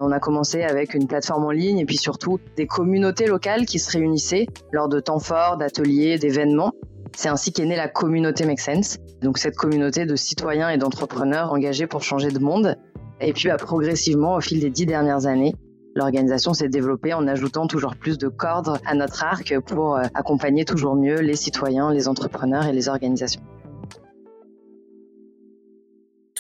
On 0.02 0.12
a 0.12 0.18
commencé 0.18 0.62
avec 0.62 0.94
une 0.94 1.06
plateforme 1.06 1.44
en 1.44 1.50
ligne 1.50 1.78
et 1.78 1.84
puis 1.84 1.98
surtout 1.98 2.40
des 2.56 2.66
communautés 2.66 3.26
locales 3.26 3.66
qui 3.66 3.78
se 3.78 3.92
réunissaient 3.92 4.46
lors 4.72 4.88
de 4.88 4.98
temps 4.98 5.18
forts, 5.18 5.58
d'ateliers, 5.58 6.16
d'événements. 6.16 6.72
C'est 7.14 7.28
ainsi 7.28 7.52
qu'est 7.52 7.66
née 7.66 7.76
la 7.76 7.88
communauté 7.88 8.46
Make 8.46 8.60
Sense. 8.60 8.96
Donc 9.20 9.36
cette 9.36 9.56
communauté 9.56 10.06
de 10.06 10.16
citoyens 10.16 10.70
et 10.70 10.78
d'entrepreneurs 10.78 11.52
engagés 11.52 11.86
pour 11.86 12.02
changer 12.02 12.30
de 12.30 12.38
monde. 12.38 12.78
Et 13.20 13.34
puis 13.34 13.48
bah, 13.50 13.58
progressivement, 13.58 14.36
au 14.36 14.40
fil 14.40 14.60
des 14.60 14.70
dix 14.70 14.86
dernières 14.86 15.26
années, 15.26 15.54
l'organisation 15.94 16.54
s'est 16.54 16.70
développée 16.70 17.12
en 17.12 17.28
ajoutant 17.28 17.66
toujours 17.66 17.94
plus 17.94 18.16
de 18.16 18.28
cordes 18.28 18.78
à 18.86 18.94
notre 18.94 19.22
arc 19.22 19.54
pour 19.66 19.96
euh, 19.96 20.04
accompagner 20.14 20.64
toujours 20.64 20.96
mieux 20.96 21.20
les 21.20 21.36
citoyens, 21.36 21.92
les 21.92 22.08
entrepreneurs 22.08 22.64
et 22.64 22.72
les 22.72 22.88
organisations 22.88 23.42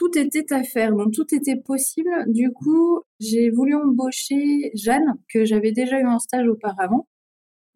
tout 0.00 0.16
était 0.18 0.50
à 0.54 0.62
faire, 0.64 0.94
donc 0.94 1.12
tout 1.12 1.26
était 1.34 1.56
possible. 1.56 2.08
Du 2.26 2.50
coup, 2.52 3.02
j'ai 3.20 3.50
voulu 3.50 3.74
embaucher 3.74 4.70
Jeanne, 4.74 5.18
que 5.28 5.44
j'avais 5.44 5.72
déjà 5.72 6.00
eu 6.00 6.06
en 6.06 6.18
stage 6.18 6.48
auparavant, 6.48 7.06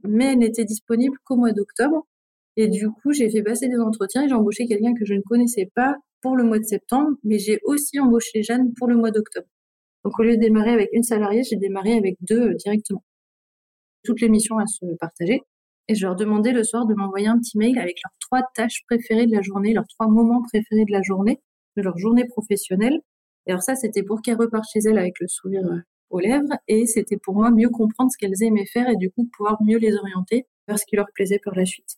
mais 0.05 0.33
elle 0.33 0.39
n'était 0.39 0.65
disponible 0.65 1.19
qu'au 1.25 1.37
mois 1.37 1.53
d'octobre. 1.53 2.07
Et 2.57 2.69
du 2.69 2.89
coup, 2.89 3.13
j'ai 3.13 3.29
fait 3.29 3.43
passer 3.43 3.69
des 3.69 3.77
entretiens 3.77 4.25
et 4.25 4.29
j'ai 4.29 4.35
embauché 4.35 4.67
quelqu'un 4.67 4.95
que 4.95 5.05
je 5.05 5.13
ne 5.13 5.21
connaissais 5.21 5.71
pas 5.75 5.97
pour 6.23 6.35
le 6.35 6.45
mois 6.45 6.59
de 6.59 6.65
septembre, 6.65 7.11
mais 7.25 7.39
j'ai 7.39 7.61
aussi 7.65 8.01
embauché 8.01 8.43
Jeanne 8.43 8.73
pour 8.73 8.89
le 8.89 8.97
mois 8.97 9.11
d'octobre. 9.11 9.49
Donc, 10.03 10.19
au 10.19 10.23
lieu 10.23 10.37
de 10.37 10.41
démarrer 10.41 10.71
avec 10.71 10.89
une 10.95 11.03
salariée, 11.03 11.43
j'ai 11.43 11.57
démarré 11.57 11.93
avec 11.93 12.17
deux 12.23 12.53
euh, 12.53 12.55
directement. 12.55 13.05
Toutes 14.03 14.23
les 14.23 14.31
missions 14.31 14.57
à 14.57 14.67
se 14.67 14.87
partager. 14.99 15.43
Et 15.89 15.95
je 15.95 16.07
leur 16.07 16.17
demandais 16.17 16.53
le 16.53 16.65
soir 16.65 16.87
de 16.87 16.95
m'envoyer 16.95 17.27
un 17.27 17.39
petit 17.39 17.59
mail 17.59 17.79
avec 17.79 17.99
leurs 18.03 18.17
trois 18.19 18.41
tâches 18.55 18.83
préférées 18.89 19.27
de 19.27 19.33
la 19.33 19.43
journée, 19.43 19.75
leurs 19.75 19.89
trois 19.89 20.09
moments 20.09 20.41
préférés 20.41 20.87
de 20.87 20.93
la 20.93 21.03
journée 21.03 21.43
de 21.77 21.83
leur 21.83 21.99
journée 21.99 22.25
professionnelle. 22.27 23.01
Et 23.47 23.51
alors 23.51 23.63
ça, 23.63 23.75
c'était 23.75 24.03
pour 24.03 24.23
qu'elles 24.23 24.37
repartent 24.37 24.69
chez 24.73 24.81
elles 24.81 24.99
avec 24.99 25.21
le 25.21 25.29
sourire 25.29 25.67
euh, 25.67 25.81
aux 26.11 26.21
lèvres 26.21 26.55
et 26.69 26.87
c'était 26.87 27.17
pour 27.17 27.35
moi 27.35 27.51
mieux 27.51 27.69
comprendre 27.69 28.11
ce 28.11 28.19
qu'elles 28.19 28.43
aimaient 28.43 28.67
faire 28.67 28.89
et 28.89 28.97
du 28.97 29.11
coup 29.11 29.29
pouvoir 29.37 29.63
mieux 29.63 29.79
les 29.79 29.95
orienter 29.95 30.47
vers 30.69 30.79
ce 30.79 30.85
qui 30.87 30.97
leur 30.97 31.07
plaisait 31.15 31.41
par 31.43 31.55
la 31.55 31.65
suite. 31.65 31.97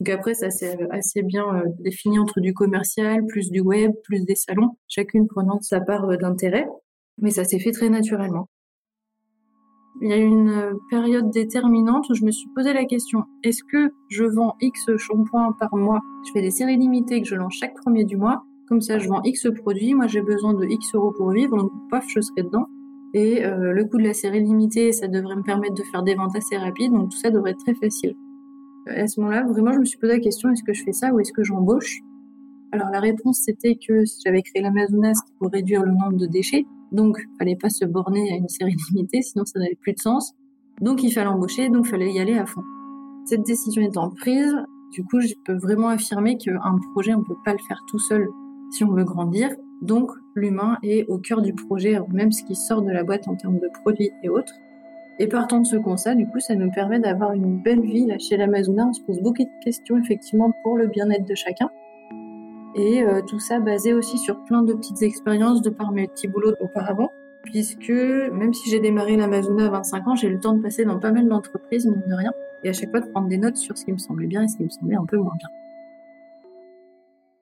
Donc 0.00 0.10
après, 0.10 0.34
ça 0.34 0.50
s'est 0.50 0.78
assez 0.90 1.22
bien 1.22 1.44
euh, 1.56 1.64
défini 1.80 2.18
entre 2.18 2.40
du 2.40 2.54
commercial, 2.54 3.26
plus 3.26 3.50
du 3.50 3.60
web, 3.60 3.92
plus 4.04 4.24
des 4.24 4.36
salons, 4.36 4.76
chacune 4.86 5.26
prenant 5.26 5.60
sa 5.60 5.80
part 5.80 6.04
euh, 6.04 6.16
d'intérêt, 6.16 6.68
mais 7.20 7.30
ça 7.30 7.44
s'est 7.44 7.58
fait 7.58 7.72
très 7.72 7.88
naturellement. 7.88 8.48
Il 10.00 10.10
y 10.10 10.12
a 10.12 10.18
eu 10.18 10.26
une 10.26 10.78
période 10.90 11.32
déterminante 11.32 12.08
où 12.08 12.14
je 12.14 12.24
me 12.24 12.30
suis 12.30 12.48
posé 12.54 12.72
la 12.72 12.84
question, 12.84 13.24
est-ce 13.42 13.64
que 13.64 13.90
je 14.10 14.22
vends 14.22 14.54
X 14.60 14.96
shampoings 14.96 15.56
par 15.58 15.74
mois 15.74 16.00
Je 16.24 16.30
fais 16.32 16.40
des 16.40 16.52
séries 16.52 16.76
limitées 16.76 17.20
que 17.20 17.26
je 17.26 17.34
lance 17.34 17.54
chaque 17.58 17.74
premier 17.74 18.04
du 18.04 18.16
mois 18.16 18.44
comme 18.68 18.80
ça, 18.80 18.98
je 18.98 19.08
vends 19.08 19.22
X 19.24 19.46
produits, 19.54 19.94
moi 19.94 20.06
j'ai 20.06 20.20
besoin 20.20 20.54
de 20.54 20.64
X 20.66 20.94
euros 20.94 21.12
pour 21.16 21.30
vivre, 21.30 21.56
donc 21.56 21.70
paf, 21.90 22.04
je 22.08 22.20
serai 22.20 22.42
dedans. 22.42 22.66
Et 23.14 23.44
euh, 23.44 23.72
le 23.72 23.84
coût 23.86 23.96
de 23.96 24.02
la 24.02 24.12
série 24.12 24.42
limitée, 24.42 24.92
ça 24.92 25.08
devrait 25.08 25.36
me 25.36 25.42
permettre 25.42 25.74
de 25.74 25.82
faire 25.90 26.02
des 26.02 26.14
ventes 26.14 26.36
assez 26.36 26.56
rapides, 26.56 26.92
donc 26.92 27.10
tout 27.10 27.16
ça 27.16 27.30
devrait 27.30 27.52
être 27.52 27.64
très 27.64 27.74
facile. 27.74 28.14
À 28.86 29.06
ce 29.06 29.20
moment-là, 29.20 29.44
vraiment, 29.44 29.72
je 29.72 29.78
me 29.78 29.84
suis 29.84 29.98
posé 29.98 30.12
la 30.14 30.20
question, 30.20 30.50
est-ce 30.50 30.62
que 30.62 30.74
je 30.74 30.84
fais 30.84 30.92
ça 30.92 31.12
ou 31.12 31.20
est-ce 31.20 31.32
que 31.32 31.42
j'embauche? 31.42 32.00
Alors 32.72 32.88
la 32.90 33.00
réponse, 33.00 33.40
c'était 33.44 33.76
que 33.76 34.04
j'avais 34.24 34.42
créé 34.42 34.62
l'Amazonas 34.62 35.20
pour 35.38 35.50
réduire 35.50 35.82
le 35.82 35.92
nombre 35.92 36.18
de 36.18 36.26
déchets, 36.26 36.66
donc 36.92 37.18
il 37.18 37.38
fallait 37.38 37.56
pas 37.56 37.70
se 37.70 37.86
borner 37.86 38.30
à 38.32 38.36
une 38.36 38.48
série 38.48 38.76
limitée, 38.90 39.22
sinon 39.22 39.46
ça 39.46 39.58
n'avait 39.58 39.78
plus 39.80 39.94
de 39.94 40.00
sens. 40.00 40.34
Donc 40.82 41.02
il 41.02 41.10
fallait 41.10 41.28
embaucher, 41.28 41.70
donc 41.70 41.86
il 41.86 41.90
fallait 41.90 42.12
y 42.12 42.20
aller 42.20 42.36
à 42.36 42.44
fond. 42.44 42.62
Cette 43.24 43.42
décision 43.42 43.82
étant 43.82 44.10
prise, 44.10 44.54
Du 44.92 45.04
coup, 45.04 45.20
je 45.20 45.34
peux 45.44 45.56
vraiment 45.56 45.88
affirmer 45.88 46.38
qu'un 46.38 46.78
projet, 46.92 47.14
on 47.14 47.18
ne 47.18 47.24
peut 47.24 47.36
pas 47.44 47.52
le 47.52 47.58
faire 47.68 47.78
tout 47.90 47.98
seul 47.98 48.28
si 48.70 48.84
on 48.84 48.92
veut 48.92 49.04
grandir. 49.04 49.50
Donc, 49.82 50.10
l'humain 50.34 50.78
est 50.82 51.06
au 51.08 51.18
cœur 51.18 51.42
du 51.42 51.52
projet, 51.52 51.98
même 52.12 52.32
ce 52.32 52.42
qui 52.42 52.54
sort 52.54 52.82
de 52.82 52.90
la 52.90 53.04
boîte 53.04 53.28
en 53.28 53.36
termes 53.36 53.58
de 53.58 53.68
produits 53.82 54.10
et 54.22 54.28
autres. 54.28 54.54
Et 55.20 55.26
partant 55.26 55.60
de 55.60 55.66
ce 55.66 55.76
constat, 55.76 56.14
du 56.14 56.26
coup, 56.26 56.38
ça 56.38 56.54
nous 56.54 56.70
permet 56.70 57.00
d'avoir 57.00 57.32
une 57.32 57.60
belle 57.60 57.80
vie 57.80 58.06
là 58.06 58.18
chez 58.18 58.36
l'Amazona. 58.36 58.86
On 58.88 58.92
se 58.92 59.02
pose 59.02 59.20
beaucoup 59.20 59.42
de 59.42 59.64
questions 59.64 59.98
effectivement 59.98 60.52
pour 60.62 60.76
le 60.76 60.86
bien-être 60.86 61.26
de 61.26 61.34
chacun. 61.34 61.70
Et 62.76 63.02
euh, 63.02 63.20
tout 63.22 63.40
ça 63.40 63.58
basé 63.58 63.94
aussi 63.94 64.18
sur 64.18 64.44
plein 64.44 64.62
de 64.62 64.72
petites 64.74 65.02
expériences 65.02 65.62
de 65.62 65.70
par 65.70 65.90
mes 65.90 66.06
petits 66.06 66.28
boulots 66.28 66.54
auparavant. 66.60 67.10
Puisque 67.42 67.90
même 67.90 68.54
si 68.54 68.70
j'ai 68.70 68.78
démarré 68.78 69.16
l'Amazona 69.16 69.66
à 69.66 69.70
25 69.70 70.08
ans, 70.08 70.14
j'ai 70.14 70.28
eu 70.28 70.34
le 70.34 70.40
temps 70.40 70.54
de 70.54 70.62
passer 70.62 70.84
dans 70.84 71.00
pas 71.00 71.10
mal 71.10 71.26
d'entreprises, 71.26 71.86
mine 71.86 72.02
de 72.06 72.14
rien. 72.14 72.32
Et 72.62 72.68
à 72.68 72.72
chaque 72.72 72.90
fois 72.90 73.00
de 73.00 73.10
prendre 73.10 73.28
des 73.28 73.38
notes 73.38 73.56
sur 73.56 73.76
ce 73.76 73.84
qui 73.84 73.92
me 73.92 73.98
semblait 73.98 74.26
bien 74.26 74.42
et 74.42 74.48
ce 74.48 74.56
qui 74.56 74.64
me 74.64 74.68
semblait 74.68 74.96
un 74.96 75.06
peu 75.06 75.16
moins 75.16 75.34
bien. 75.38 75.48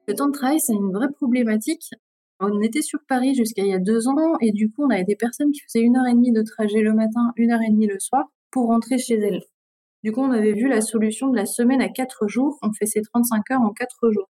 Le 0.07 0.15
temps 0.15 0.29
de 0.29 0.33
travail, 0.33 0.61
c'est 0.61 0.75
une 0.75 0.93
vraie 0.93 1.13
problématique 1.13 1.91
on 2.39 2.61
était 2.61 2.83
sur 2.83 2.99
Paris 3.09 3.35
jusqu'à 3.35 3.63
il 3.63 3.69
y 3.69 3.75
a 3.75 3.79
deux 3.79 4.09
ans 4.09 4.37
et 4.41 4.53
du 4.53 4.71
coup, 4.71 4.85
on 4.85 4.91
avait 4.91 5.05
des 5.05 5.17
personnes 5.17 5.53
qui 5.53 5.61
faisaient 5.61 5.81
une 5.81 5.97
heure 5.97 6.07
et 6.07 6.15
demie 6.15 6.33
de 6.33 6.43
trajet 6.43 6.81
le 6.81 6.93
matin, 6.93 7.33
une 7.37 7.51
heure 7.51 7.63
et 7.63 7.71
demie 7.71 7.87
le 7.87 7.99
soir 7.99 8.25
pour 8.51 8.67
rentrer 8.67 8.99
chez 8.99 9.15
elles. 9.15 9.43
Du 10.03 10.13
coup, 10.13 10.21
on 10.21 10.31
avait 10.31 10.53
vu 10.53 10.69
la 10.69 10.83
solution 10.83 11.31
de 11.31 11.37
la 11.37 11.47
semaine 11.47 11.81
à 11.81 11.89
quatre 11.89 12.29
jours. 12.29 12.59
On 12.63 12.73
fait 12.73 12.87
ces 12.87 13.03
35 13.03 13.51
heures 13.53 13.63
en 13.63 13.73
quatre 13.73 14.11
jours. 14.11 14.29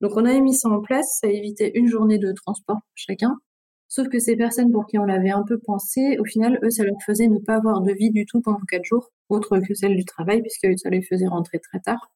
Donc, 0.00 0.12
on 0.16 0.24
avait 0.24 0.40
mis 0.40 0.54
ça 0.54 0.68
en 0.68 0.80
place. 0.80 1.18
Ça 1.20 1.28
évitait 1.28 1.72
une 1.74 1.88
journée 1.88 2.18
de 2.18 2.32
transport 2.32 2.76
pour 2.76 2.92
chacun. 2.94 3.36
Sauf 3.88 4.08
que 4.08 4.18
ces 4.18 4.36
personnes 4.36 4.72
pour 4.72 4.86
qui 4.86 4.98
on 4.98 5.04
l'avait 5.04 5.30
un 5.30 5.44
peu 5.44 5.58
pensé, 5.58 6.18
au 6.18 6.24
final, 6.24 6.58
eux, 6.62 6.70
ça 6.70 6.84
leur 6.84 6.96
faisait 7.04 7.28
ne 7.28 7.38
pas 7.38 7.56
avoir 7.56 7.82
de 7.82 7.92
vie 7.92 8.10
du 8.10 8.26
tout 8.26 8.40
pendant 8.40 8.58
quatre 8.68 8.84
jours, 8.84 9.10
autre 9.28 9.60
que 9.60 9.74
celle 9.74 9.94
du 9.94 10.04
travail, 10.04 10.42
puisque 10.42 10.66
ça 10.78 10.90
les 10.90 11.02
faisait 11.02 11.28
rentrer 11.28 11.60
très 11.60 11.80
tard. 11.80 12.10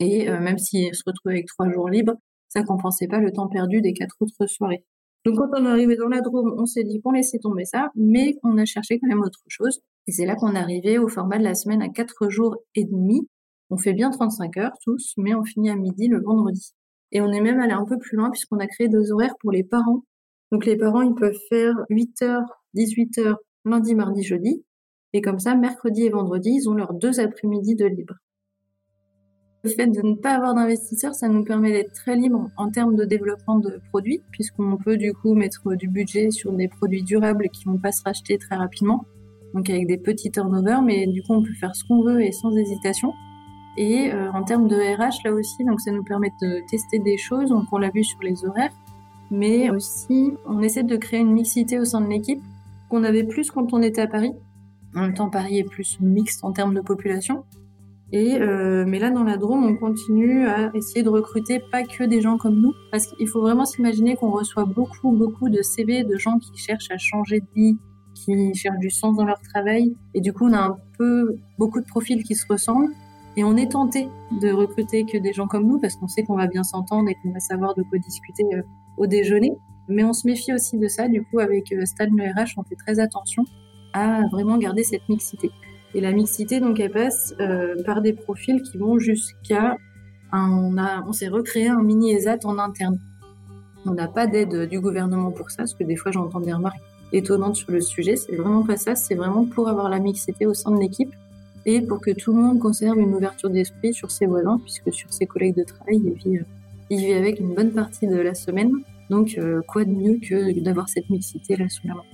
Et 0.00 0.28
euh, 0.28 0.40
même 0.40 0.58
s'ils 0.58 0.94
se 0.94 1.02
retrouvaient 1.06 1.36
avec 1.36 1.46
trois 1.46 1.70
jours 1.70 1.88
libres, 1.88 2.14
ça 2.48 2.62
compensait 2.62 3.08
pas 3.08 3.18
le 3.18 3.32
temps 3.32 3.48
perdu 3.48 3.80
des 3.80 3.92
quatre 3.92 4.16
autres 4.20 4.46
soirées. 4.46 4.84
Donc 5.24 5.36
quand 5.36 5.48
on 5.56 5.64
est 5.64 5.68
arrivé 5.68 5.96
dans 5.96 6.08
la 6.08 6.20
Drôme, 6.20 6.54
on 6.58 6.66
s'est 6.66 6.84
dit 6.84 7.00
qu'on 7.00 7.12
laissait 7.12 7.38
tomber 7.38 7.64
ça, 7.64 7.90
mais 7.94 8.36
on 8.42 8.58
a 8.58 8.64
cherché 8.64 8.98
quand 8.98 9.06
même 9.06 9.20
autre 9.20 9.42
chose. 9.48 9.80
Et 10.08 10.12
c'est 10.12 10.26
là 10.26 10.34
qu'on 10.34 10.54
est 10.54 10.58
arrivé 10.58 10.98
au 10.98 11.08
format 11.08 11.38
de 11.38 11.44
la 11.44 11.54
semaine 11.54 11.80
à 11.80 11.88
quatre 11.88 12.28
jours 12.28 12.56
et 12.74 12.84
demi. 12.84 13.28
On 13.70 13.76
fait 13.76 13.92
bien 13.92 14.10
35 14.10 14.56
heures 14.56 14.76
tous, 14.84 15.14
mais 15.16 15.34
on 15.34 15.44
finit 15.44 15.70
à 15.70 15.76
midi 15.76 16.08
le 16.08 16.20
vendredi. 16.20 16.74
Et 17.12 17.20
on 17.20 17.30
est 17.30 17.40
même 17.40 17.60
allé 17.60 17.72
un 17.72 17.84
peu 17.84 17.98
plus 17.98 18.16
loin 18.16 18.30
puisqu'on 18.30 18.58
a 18.58 18.66
créé 18.66 18.88
deux 18.88 19.12
horaires 19.12 19.36
pour 19.40 19.52
les 19.52 19.62
parents. 19.62 20.02
Donc 20.50 20.66
les 20.66 20.76
parents, 20.76 21.02
ils 21.02 21.14
peuvent 21.14 21.38
faire 21.48 21.74
8 21.88 22.22
heures, 22.22 22.62
18 22.74 23.18
heures, 23.18 23.38
lundi, 23.64 23.94
mardi, 23.94 24.22
jeudi. 24.22 24.64
Et 25.12 25.20
comme 25.20 25.38
ça, 25.38 25.54
mercredi 25.54 26.04
et 26.04 26.10
vendredi, 26.10 26.50
ils 26.50 26.68
ont 26.68 26.74
leurs 26.74 26.94
deux 26.94 27.20
après-midi 27.20 27.76
de 27.76 27.86
libre. 27.86 28.14
Le 29.64 29.70
fait 29.70 29.86
de 29.86 30.02
ne 30.02 30.16
pas 30.16 30.34
avoir 30.34 30.54
d'investisseurs, 30.54 31.14
ça 31.14 31.28
nous 31.28 31.44
permet 31.44 31.70
d'être 31.70 31.92
très 31.92 32.16
libre 32.16 32.50
en 32.56 32.68
termes 32.70 32.96
de 32.96 33.04
développement 33.04 33.60
de 33.60 33.80
produits, 33.90 34.20
puisqu'on 34.32 34.76
peut 34.76 34.96
du 34.96 35.12
coup 35.14 35.34
mettre 35.34 35.76
du 35.76 35.86
budget 35.86 36.32
sur 36.32 36.52
des 36.52 36.66
produits 36.66 37.04
durables 37.04 37.48
qui 37.48 37.66
vont 37.66 37.78
pas 37.78 37.92
se 37.92 38.02
racheter 38.02 38.38
très 38.38 38.56
rapidement, 38.56 39.04
donc 39.54 39.70
avec 39.70 39.86
des 39.86 39.98
petits 39.98 40.32
turnovers, 40.32 40.82
mais 40.82 41.06
du 41.06 41.22
coup 41.22 41.34
on 41.34 41.42
peut 41.42 41.54
faire 41.60 41.76
ce 41.76 41.84
qu'on 41.84 42.02
veut 42.02 42.22
et 42.22 42.32
sans 42.32 42.56
hésitation. 42.56 43.12
Et 43.76 44.12
euh, 44.12 44.32
en 44.32 44.42
termes 44.42 44.66
de 44.66 44.74
RH, 44.74 45.24
là 45.24 45.32
aussi, 45.32 45.64
donc 45.64 45.80
ça 45.80 45.92
nous 45.92 46.02
permet 46.02 46.32
de 46.42 46.60
tester 46.68 46.98
des 46.98 47.16
choses, 47.16 47.50
donc 47.50 47.66
on 47.70 47.78
l'a 47.78 47.90
vu 47.90 48.02
sur 48.02 48.18
les 48.20 48.44
horaires, 48.44 48.74
mais 49.30 49.70
aussi 49.70 50.32
on 50.44 50.60
essaie 50.60 50.82
de 50.82 50.96
créer 50.96 51.20
une 51.20 51.32
mixité 51.32 51.78
au 51.78 51.84
sein 51.84 52.00
de 52.00 52.08
l'équipe 52.08 52.42
qu'on 52.90 53.04
avait 53.04 53.24
plus 53.24 53.52
quand 53.52 53.72
on 53.72 53.80
était 53.80 54.02
à 54.02 54.08
Paris. 54.08 54.32
En 54.96 55.02
même 55.02 55.14
temps, 55.14 55.30
Paris 55.30 55.58
est 55.58 55.64
plus 55.64 55.98
mixte 56.00 56.42
en 56.42 56.52
termes 56.52 56.74
de 56.74 56.80
population, 56.80 57.44
et 58.12 58.36
euh, 58.38 58.84
mais 58.86 58.98
là, 58.98 59.10
dans 59.10 59.24
la 59.24 59.38
Drôme, 59.38 59.64
on 59.64 59.74
continue 59.74 60.46
à 60.46 60.70
essayer 60.74 61.02
de 61.02 61.08
recruter 61.08 61.60
pas 61.72 61.82
que 61.82 62.04
des 62.04 62.20
gens 62.20 62.36
comme 62.36 62.60
nous, 62.60 62.74
parce 62.90 63.06
qu'il 63.06 63.26
faut 63.26 63.40
vraiment 63.40 63.64
s'imaginer 63.64 64.16
qu'on 64.16 64.30
reçoit 64.30 64.66
beaucoup, 64.66 65.12
beaucoup 65.12 65.48
de 65.48 65.62
CV 65.62 66.04
de 66.04 66.18
gens 66.18 66.38
qui 66.38 66.54
cherchent 66.56 66.90
à 66.90 66.98
changer 66.98 67.40
de 67.40 67.46
vie, 67.56 67.78
qui 68.14 68.54
cherchent 68.54 68.78
du 68.80 68.90
sens 68.90 69.16
dans 69.16 69.24
leur 69.24 69.40
travail. 69.40 69.96
Et 70.12 70.20
du 70.20 70.34
coup, 70.34 70.46
on 70.46 70.52
a 70.52 70.60
un 70.60 70.76
peu 70.98 71.36
beaucoup 71.58 71.80
de 71.80 71.86
profils 71.86 72.22
qui 72.22 72.34
se 72.34 72.46
ressemblent. 72.46 72.92
Et 73.38 73.44
on 73.44 73.56
est 73.56 73.72
tenté 73.72 74.08
de 74.42 74.52
recruter 74.52 75.06
que 75.06 75.16
des 75.16 75.32
gens 75.32 75.46
comme 75.46 75.66
nous, 75.66 75.80
parce 75.80 75.96
qu'on 75.96 76.06
sait 76.08 76.22
qu'on 76.22 76.36
va 76.36 76.48
bien 76.48 76.64
s'entendre 76.64 77.08
et 77.08 77.16
qu'on 77.22 77.32
va 77.32 77.40
savoir 77.40 77.74
de 77.74 77.82
quoi 77.82 77.98
discuter 77.98 78.44
euh, 78.52 78.60
au 78.98 79.06
déjeuner. 79.06 79.52
Mais 79.88 80.04
on 80.04 80.12
se 80.12 80.26
méfie 80.26 80.52
aussi 80.52 80.76
de 80.76 80.86
ça. 80.86 81.08
Du 81.08 81.24
coup, 81.24 81.38
avec 81.38 81.72
euh, 81.72 81.86
Stan 81.86 82.08
le 82.14 82.24
RH, 82.24 82.58
on 82.58 82.62
fait 82.62 82.76
très 82.76 83.00
attention 83.00 83.46
à 83.94 84.20
vraiment 84.30 84.58
garder 84.58 84.82
cette 84.82 85.08
mixité. 85.08 85.50
Et 85.94 86.00
la 86.00 86.12
mixité, 86.12 86.60
donc, 86.60 86.80
elle 86.80 86.90
passe 86.90 87.34
euh, 87.40 87.82
par 87.84 88.02
des 88.02 88.12
profils 88.12 88.62
qui 88.62 88.78
vont 88.78 88.98
jusqu'à... 88.98 89.76
On, 90.34 90.74
on 91.06 91.12
s'est 91.12 91.28
recréé 91.28 91.68
un 91.68 91.82
mini 91.82 92.12
ESAT 92.12 92.38
en 92.44 92.58
interne. 92.58 92.98
On 93.84 93.92
n'a 93.92 94.08
pas 94.08 94.26
d'aide 94.26 94.66
du 94.66 94.80
gouvernement 94.80 95.30
pour 95.30 95.50
ça, 95.50 95.58
parce 95.58 95.74
que 95.74 95.84
des 95.84 95.96
fois 95.96 96.10
j'entends 96.10 96.40
des 96.40 96.54
remarques 96.54 96.80
étonnantes 97.12 97.56
sur 97.56 97.70
le 97.70 97.82
sujet. 97.82 98.16
C'est 98.16 98.36
vraiment 98.36 98.64
pas 98.64 98.78
ça, 98.78 98.94
c'est 98.94 99.14
vraiment 99.14 99.44
pour 99.44 99.68
avoir 99.68 99.90
la 99.90 99.98
mixité 99.98 100.46
au 100.46 100.54
sein 100.54 100.70
de 100.70 100.80
l'équipe 100.80 101.12
et 101.66 101.82
pour 101.82 102.00
que 102.00 102.12
tout 102.12 102.32
le 102.32 102.40
monde 102.40 102.58
conserve 102.60 102.98
une 102.98 103.14
ouverture 103.14 103.50
d'esprit 103.50 103.92
sur 103.92 104.10
ses 104.10 104.24
voisins, 104.24 104.58
puisque 104.62 104.90
sur 104.90 105.12
ses 105.12 105.26
collègues 105.26 105.56
de 105.56 105.64
travail, 105.64 106.00
il 106.02 106.12
vit, 106.14 106.40
il 106.88 106.98
vit 106.98 107.12
avec 107.12 107.38
une 107.38 107.54
bonne 107.54 107.72
partie 107.72 108.06
de 108.06 108.16
la 108.16 108.34
semaine. 108.34 108.72
Donc, 109.10 109.34
euh, 109.36 109.60
quoi 109.68 109.84
de 109.84 109.90
mieux 109.90 110.18
que 110.18 110.58
d'avoir 110.60 110.88
cette 110.88 111.10
mixité 111.10 111.56
là 111.56 111.68
sous 111.68 111.86
la 111.86 111.94
main? 111.94 112.04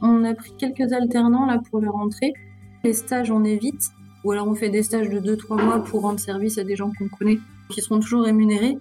On 0.00 0.24
a 0.24 0.32
pris 0.34 0.52
quelques 0.56 0.92
alternants 0.92 1.44
là 1.44 1.60
pour 1.70 1.80
la 1.82 1.90
rentrée. 1.90 2.32
Les 2.84 2.92
stages, 2.92 3.30
on 3.30 3.44
évite. 3.44 3.90
Ou 4.24 4.32
alors 4.32 4.46
on 4.46 4.54
fait 4.54 4.68
des 4.68 4.82
stages 4.82 5.08
de 5.08 5.18
2-3 5.18 5.62
mois 5.64 5.82
pour 5.82 6.02
rendre 6.02 6.20
service 6.20 6.58
à 6.58 6.64
des 6.64 6.76
gens 6.76 6.92
qu'on 6.98 7.08
connaît, 7.08 7.38
qui 7.70 7.80
seront 7.80 7.98
toujours 7.98 8.24
rémunérés. 8.24 8.76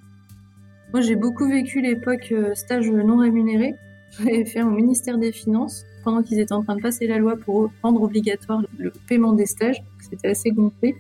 Moi, 0.92 1.02
j'ai 1.02 1.16
beaucoup 1.16 1.48
vécu 1.48 1.82
l'époque 1.82 2.28
euh, 2.34 2.54
stage 2.54 2.90
non 2.90 3.18
rémunéré. 3.18 3.76
J'avais 4.12 4.46
fait 4.46 4.62
au 4.62 4.70
ministère 4.70 5.18
des 5.18 5.32
Finances 5.32 5.86
pendant 6.04 6.22
qu'ils 6.22 6.40
étaient 6.40 6.54
en 6.54 6.64
train 6.64 6.76
de 6.76 6.82
passer 6.82 7.08
la 7.08 7.18
loi 7.18 7.38
pour 7.38 7.72
rendre 7.82 8.02
obligatoire 8.02 8.62
le 8.78 8.92
paiement 9.08 9.32
des 9.32 9.46
stages. 9.46 9.82
C'était 10.02 10.28
assez 10.28 10.52
gonflé. 10.52 10.96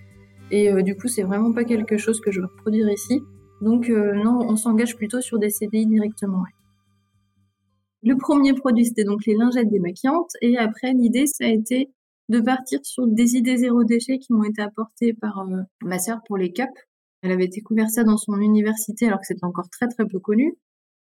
Et 0.49 0.71
euh, 0.71 0.81
du 0.81 0.95
coup, 0.95 1.09
c'est 1.09 1.23
vraiment 1.23 1.51
pas 1.51 1.65
quelque 1.65 1.97
chose 1.97 2.21
que 2.21 2.31
je 2.31 2.39
veux 2.39 2.47
reproduire 2.47 2.89
ici. 2.89 3.21
Donc 3.61 3.89
euh, 3.89 4.13
non, 4.13 4.39
on 4.47 4.55
s'engage 4.55 4.95
plutôt 4.95 5.19
sur 5.19 5.39
des 5.39 5.49
CDI 5.49 5.85
directement. 5.87 6.43
Le 8.01 8.15
premier 8.15 8.53
produit, 8.53 8.85
c'était 8.85 9.03
donc 9.03 9.25
les 9.25 9.35
lingettes 9.35 9.69
démaquillantes. 9.69 10.31
Et 10.41 10.57
après, 10.57 10.93
l'idée, 10.93 11.27
ça 11.27 11.45
a 11.45 11.49
été 11.49 11.89
de 12.33 12.39
partir 12.39 12.79
sur 12.83 13.05
des 13.05 13.35
idées 13.35 13.57
zéro 13.57 13.83
déchet 13.83 14.17
qui 14.17 14.33
m'ont 14.33 14.43
été 14.43 14.63
apportées 14.63 15.13
par 15.13 15.41
euh, 15.41 15.61
ma 15.83 15.99
sœur 15.99 16.21
pour 16.25 16.35
les 16.35 16.51
cups. 16.51 16.67
Elle 17.21 17.31
avait 17.31 17.47
découvert 17.47 17.91
ça 17.91 18.03
dans 18.03 18.17
son 18.17 18.39
université 18.39 19.05
alors 19.05 19.19
que 19.19 19.27
c'était 19.27 19.45
encore 19.45 19.69
très 19.69 19.87
très 19.87 20.07
peu 20.07 20.19
connu. 20.19 20.57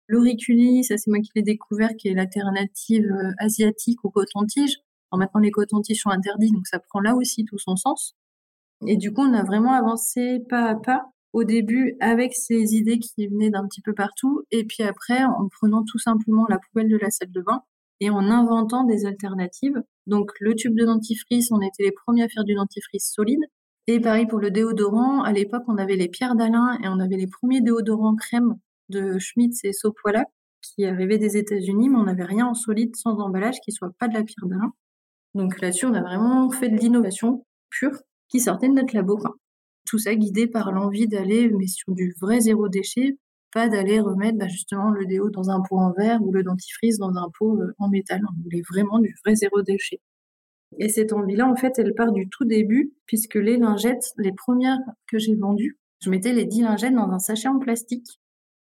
L'auriculi, 0.10 0.84
ça 0.84 0.98
c'est 0.98 1.10
moi 1.10 1.22
qui 1.22 1.32
l'ai 1.34 1.42
découvert, 1.42 1.96
qui 1.98 2.10
est 2.10 2.14
l'alternative 2.14 3.06
euh, 3.06 3.32
asiatique 3.38 4.04
au 4.04 4.10
coton-tige. 4.10 4.76
maintenant 5.14 5.40
les 5.40 5.52
cotons-tiges 5.52 6.02
sont 6.02 6.10
interdits, 6.10 6.52
donc 6.52 6.68
ça 6.68 6.80
prend 6.80 7.00
là 7.00 7.16
aussi 7.16 7.46
tout 7.46 7.58
son 7.58 7.78
sens. 7.78 8.14
Et 8.86 8.98
du 8.98 9.14
coup, 9.14 9.22
on 9.22 9.34
a 9.34 9.44
vraiment 9.44 9.72
avancé 9.72 10.42
pas 10.50 10.66
à 10.66 10.76
pas 10.76 11.06
au 11.32 11.46
début 11.46 11.96
avec 12.02 12.34
ces 12.34 12.76
idées 12.76 13.00
qui 13.00 13.28
venaient 13.28 13.52
d'un 13.52 13.66
petit 13.68 13.82
peu 13.82 13.94
partout, 13.94 14.44
et 14.52 14.66
puis 14.66 14.84
après 14.84 15.24
en 15.24 15.48
prenant 15.48 15.86
tout 15.86 16.00
simplement 16.00 16.46
la 16.50 16.60
poubelle 16.60 16.90
de 16.90 16.98
la 16.98 17.10
salle 17.10 17.32
de 17.32 17.42
bain 17.42 17.64
et 18.02 18.10
en 18.10 18.30
inventant 18.30 18.84
des 18.84 19.06
alternatives. 19.06 19.82
Donc 20.08 20.32
le 20.42 20.56
tube 20.56 20.76
de 20.76 20.86
dentifrice, 20.86 21.52
on 21.52 21.62
était 21.62 21.84
les 21.84 21.92
premiers 21.92 22.24
à 22.24 22.28
faire 22.28 22.44
du 22.44 22.56
dentifrice 22.56 23.10
solide. 23.14 23.40
Et 23.88 24.00
pareil 24.00 24.26
pour 24.26 24.40
le 24.40 24.52
déodorant, 24.52 25.22
à 25.22 25.32
l'époque 25.32 25.64
on 25.68 25.78
avait 25.78 25.96
les 25.96 26.10
pierres 26.10 26.36
d'Alain 26.36 26.78
et 26.84 26.88
on 26.88 27.00
avait 27.00 27.18
les 27.18 27.28
premiers 27.28 27.62
déodorants 27.62 28.16
crème 28.16 28.56
de 28.90 29.18
Schmitz 29.20 29.64
et 29.64 29.72
Sopoila 29.72 30.26
qui 30.62 30.86
arrivaient 30.86 31.18
des 31.18 31.38
États-Unis, 31.38 31.90
mais 31.90 31.98
on 31.98 32.04
n'avait 32.04 32.26
rien 32.26 32.48
en 32.48 32.54
solide 32.54 32.96
sans 32.96 33.18
emballage 33.20 33.60
qui 33.64 33.72
soit 33.72 33.92
pas 33.98 34.08
de 34.08 34.14
la 34.14 34.24
pierre 34.24 34.48
d'Alain. 34.48 34.74
Donc 35.34 35.62
là-dessus, 35.62 35.86
on 35.86 35.94
a 35.94 36.02
vraiment 36.02 36.50
fait 36.52 36.70
de 36.70 36.78
l'innovation 36.78 37.46
pure 37.70 37.98
qui 38.28 38.40
sortait 38.40 38.68
de 38.68 38.74
notre 38.74 38.96
labo. 38.96 39.20
Tout 39.88 39.98
ça 39.98 40.14
guidé 40.16 40.48
par 40.48 40.72
l'envie 40.72 41.08
d'aller 41.08 41.50
mais 41.50 41.68
sur 41.68 41.94
du 41.94 42.16
vrai 42.20 42.40
zéro 42.42 42.70
déchet 42.70 43.18
pas 43.52 43.70
d'aller 43.70 44.00
remettre 44.00 44.38
bah, 44.38 44.48
justement 44.48 44.90
le 44.90 45.06
déo 45.06 45.30
dans 45.30 45.50
un 45.50 45.62
pot 45.62 45.78
en 45.78 45.92
verre 45.92 46.22
ou 46.22 46.32
le 46.32 46.44
dentifrice 46.44 46.98
dans 46.98 47.16
un 47.16 47.30
pot 47.38 47.58
euh, 47.62 47.74
en 47.80 47.90
métal. 47.90 48.22
On 48.30 48.44
voulait 48.44 48.64
vraiment 48.70 49.00
du 49.00 49.16
vrai 49.24 49.36
zéro 49.36 49.62
déchet. 49.62 50.00
Et 50.78 50.90
cette 50.90 51.14
envie-là, 51.14 51.48
en 51.48 51.56
fait, 51.56 51.78
elle 51.80 51.94
part 51.94 52.12
du 52.14 52.30
tout 52.30 52.46
début, 52.46 52.94
puisque 53.06 53.36
les 53.36 53.58
lingettes, 53.58 54.14
les 54.18 54.32
premières 54.32 54.80
que 55.08 55.20
j'ai 55.20 55.36
vendues, 55.36 55.78
je 56.02 56.10
mettais 56.10 56.34
les 56.34 56.46
10 56.46 56.62
lingettes 56.62 56.96
dans 56.96 57.10
un 57.12 57.20
sachet 57.20 57.50
en 57.50 57.60
plastique, 57.60 58.08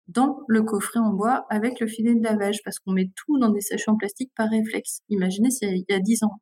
dans 0.08 0.40
le 0.48 0.62
coffret 0.62 0.98
en 0.98 1.12
bois, 1.12 1.46
avec 1.50 1.78
le 1.80 1.86
filet 1.86 2.14
de 2.14 2.22
lavage, 2.22 2.58
parce 2.64 2.80
qu'on 2.80 2.92
met 2.92 3.10
tout 3.14 3.38
dans 3.38 3.50
des 3.50 3.60
sachets 3.60 3.90
en 3.90 3.96
plastique 3.96 4.32
par 4.36 4.50
réflexe. 4.50 5.02
Imaginez, 5.08 5.50
c'est 5.50 5.70
il 5.70 5.84
y 5.88 5.92
a 5.92 6.00
10 6.00 6.24
ans. 6.24 6.40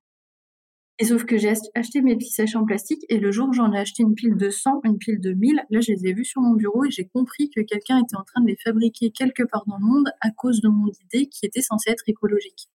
Et 1.00 1.04
sauf 1.04 1.24
que 1.24 1.38
j'ai 1.38 1.52
acheté 1.76 2.02
mes 2.02 2.16
petits 2.16 2.32
sachets 2.32 2.56
en 2.56 2.64
plastique 2.64 3.04
et 3.08 3.18
le 3.18 3.30
jour 3.30 3.48
où 3.48 3.52
j'en 3.52 3.72
ai 3.72 3.78
acheté 3.78 4.02
une 4.02 4.14
pile 4.14 4.36
de 4.36 4.50
100, 4.50 4.80
une 4.82 4.98
pile 4.98 5.20
de 5.20 5.32
1000, 5.32 5.62
là 5.70 5.80
je 5.80 5.92
les 5.92 6.06
ai 6.06 6.12
vus 6.12 6.24
sur 6.24 6.40
mon 6.40 6.54
bureau 6.54 6.84
et 6.84 6.90
j'ai 6.90 7.06
compris 7.06 7.50
que 7.50 7.60
quelqu'un 7.60 7.98
était 7.98 8.16
en 8.16 8.24
train 8.24 8.40
de 8.40 8.48
les 8.48 8.56
fabriquer 8.56 9.10
quelque 9.12 9.44
part 9.44 9.64
dans 9.66 9.78
le 9.78 9.86
monde 9.86 10.10
à 10.20 10.30
cause 10.32 10.60
de 10.60 10.68
mon 10.68 10.88
idée 11.04 11.28
qui 11.28 11.46
était 11.46 11.62
censée 11.62 11.90
être 11.90 12.02
écologique. 12.08 12.68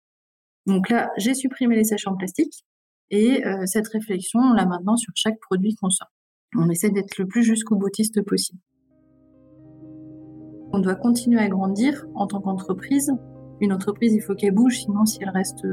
Donc 0.66 0.88
là, 0.88 1.10
j'ai 1.18 1.34
supprimé 1.34 1.76
les 1.76 1.84
sachets 1.84 2.08
en 2.08 2.16
plastique 2.16 2.64
et 3.10 3.46
euh, 3.46 3.66
cette 3.66 3.88
réflexion, 3.88 4.40
on 4.40 4.54
l'a 4.54 4.64
maintenant 4.64 4.96
sur 4.96 5.12
chaque 5.14 5.38
produit 5.40 5.74
qu'on 5.74 5.90
sort. 5.90 6.10
On 6.56 6.70
essaie 6.70 6.90
d'être 6.90 7.18
le 7.18 7.26
plus 7.26 7.42
jusqu'au 7.42 7.76
boutiste 7.76 8.22
possible. 8.22 8.60
On 10.72 10.78
doit 10.78 10.94
continuer 10.94 11.40
à 11.40 11.48
grandir 11.48 12.06
en 12.14 12.26
tant 12.26 12.40
qu'entreprise. 12.40 13.12
Une 13.60 13.72
entreprise, 13.72 14.14
il 14.14 14.20
faut 14.20 14.34
qu'elle 14.34 14.54
bouge, 14.54 14.80
sinon 14.80 15.04
si 15.04 15.18
elle 15.22 15.30
reste 15.30 15.64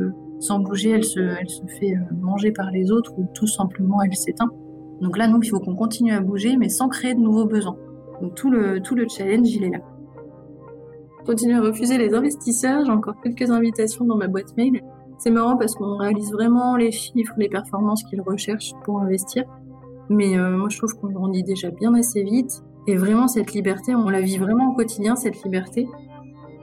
sans 0.42 0.60
bouger, 0.60 0.90
elle 0.90 1.04
se, 1.04 1.20
elle 1.20 1.50
se 1.50 1.66
fait 1.80 1.94
euh, 1.96 2.16
manger 2.20 2.52
par 2.52 2.72
les 2.72 2.92
autres 2.92 3.14
ou 3.18 3.28
tout 3.34 3.48
simplement 3.48 4.02
elle 4.02 4.16
s'éteint. 4.16 4.50
Donc 5.00 5.18
là, 5.18 5.28
nous, 5.28 5.40
il 5.42 5.48
faut 5.48 5.60
qu'on 5.60 5.76
continue 5.76 6.14
à 6.14 6.20
bouger, 6.20 6.58
mais 6.58 6.70
sans 6.70 6.90
créer 6.90 7.14
de 7.14 7.20
nouveaux 7.20 7.46
besoins. 7.46 7.78
Donc 8.22 8.36
tout 8.36 8.52
le, 8.52 8.82
tout 8.82 8.96
le 8.96 9.08
challenge, 9.08 9.50
il 9.50 9.64
est 9.64 9.70
là. 9.70 9.80
Continuer 11.26 11.56
à 11.56 11.62
refuser 11.62 11.98
les 11.98 12.14
investisseurs, 12.14 12.86
j'ai 12.86 12.92
encore 12.92 13.16
quelques 13.22 13.50
invitations 13.50 14.06
dans 14.06 14.16
ma 14.16 14.28
boîte 14.28 14.56
mail. 14.58 14.82
C'est 15.20 15.32
marrant 15.32 15.56
parce 15.56 15.76
qu'on 15.76 15.98
réalise 15.98 16.32
vraiment 16.32 16.76
les 16.76 16.92
chiffres, 16.92 17.34
les 17.38 17.50
performances 17.50 18.04
qu'ils 18.04 18.22
recherchent 18.22 18.74
pour 18.84 19.00
investir. 19.00 19.44
Mais 20.10 20.38
euh, 20.38 20.58
moi, 20.58 20.70
je 20.70 20.78
trouve 20.78 20.96
qu'on 20.96 21.12
grandit 21.12 21.44
déjà 21.44 21.70
bien 21.70 21.94
assez 21.94 22.24
vite. 22.24 22.64
Et 22.88 22.96
vraiment, 22.96 23.28
cette 23.28 23.54
liberté, 23.54 23.94
on 23.94 24.10
la 24.10 24.22
vit 24.22 24.38
vraiment 24.38 24.72
au 24.72 24.76
quotidien, 24.76 25.16
cette 25.16 25.44
liberté. 25.44 25.88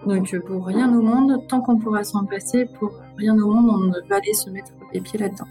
Donc, 0.06 0.34
pour 0.46 0.64
rien 0.66 0.96
au 0.96 1.02
monde, 1.02 1.46
tant 1.48 1.60
qu'on 1.60 1.76
pourra 1.76 2.04
s'en 2.04 2.24
passer, 2.24 2.66
pour 2.78 2.92
rien 3.16 3.36
au 3.38 3.50
monde, 3.50 3.68
on 3.70 3.78
ne 3.78 4.08
va 4.08 4.16
aller 4.16 4.32
se 4.32 4.48
mettre 4.50 4.72
les 4.92 5.00
pieds 5.00 5.18
là-dedans. 5.18 5.48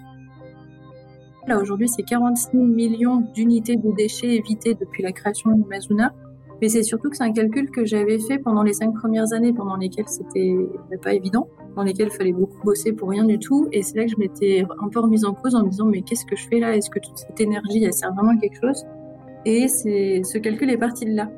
Là, 1.47 1.59
aujourd'hui, 1.59 1.87
c'est 1.87 2.03
46 2.03 2.57
millions 2.57 3.21
d'unités 3.33 3.75
de 3.75 3.91
déchets 3.91 4.35
évitées 4.35 4.73
depuis 4.73 5.03
la 5.03 5.11
création 5.11 5.51
de 5.51 5.67
Mazuna. 5.67 6.13
Mais 6.59 6.69
c'est 6.69 6.81
surtout 6.81 7.11
que 7.11 7.15
c'est 7.15 7.23
un 7.23 7.33
calcul 7.33 7.69
que 7.69 7.85
j'avais 7.85 8.17
fait 8.17 8.39
pendant 8.39 8.63
les 8.63 8.73
cinq 8.73 8.91
premières 8.95 9.31
années, 9.31 9.53
pendant 9.53 9.75
lesquelles 9.75 10.07
c'était 10.07 10.57
pas 11.03 11.13
évident, 11.13 11.47
dans 11.75 11.83
lesquelles 11.83 12.09
il 12.11 12.17
fallait 12.17 12.33
beaucoup 12.33 12.59
bosser 12.63 12.93
pour 12.93 13.09
rien 13.09 13.25
du 13.25 13.37
tout. 13.37 13.67
Et 13.71 13.83
c'est 13.83 13.95
là 13.95 14.05
que 14.05 14.11
je 14.11 14.17
m'étais 14.17 14.65
un 14.81 14.89
peu 14.89 14.99
remise 14.99 15.23
en 15.23 15.35
cause 15.35 15.53
en 15.53 15.63
me 15.63 15.69
disant, 15.69 15.85
mais 15.85 16.01
qu'est-ce 16.01 16.25
que 16.25 16.35
je 16.35 16.47
fais 16.47 16.59
là? 16.59 16.75
Est-ce 16.75 16.89
que 16.89 16.97
toute 16.97 17.17
cette 17.17 17.39
énergie, 17.39 17.83
elle 17.83 17.93
sert 17.93 18.11
vraiment 18.13 18.31
à 18.31 18.37
quelque 18.37 18.59
chose? 18.59 18.83
Et 19.45 19.67
ce 19.67 20.37
calcul 20.39 20.71
est 20.71 20.77
parti 20.77 21.05
de 21.05 21.11
là. 21.11 21.29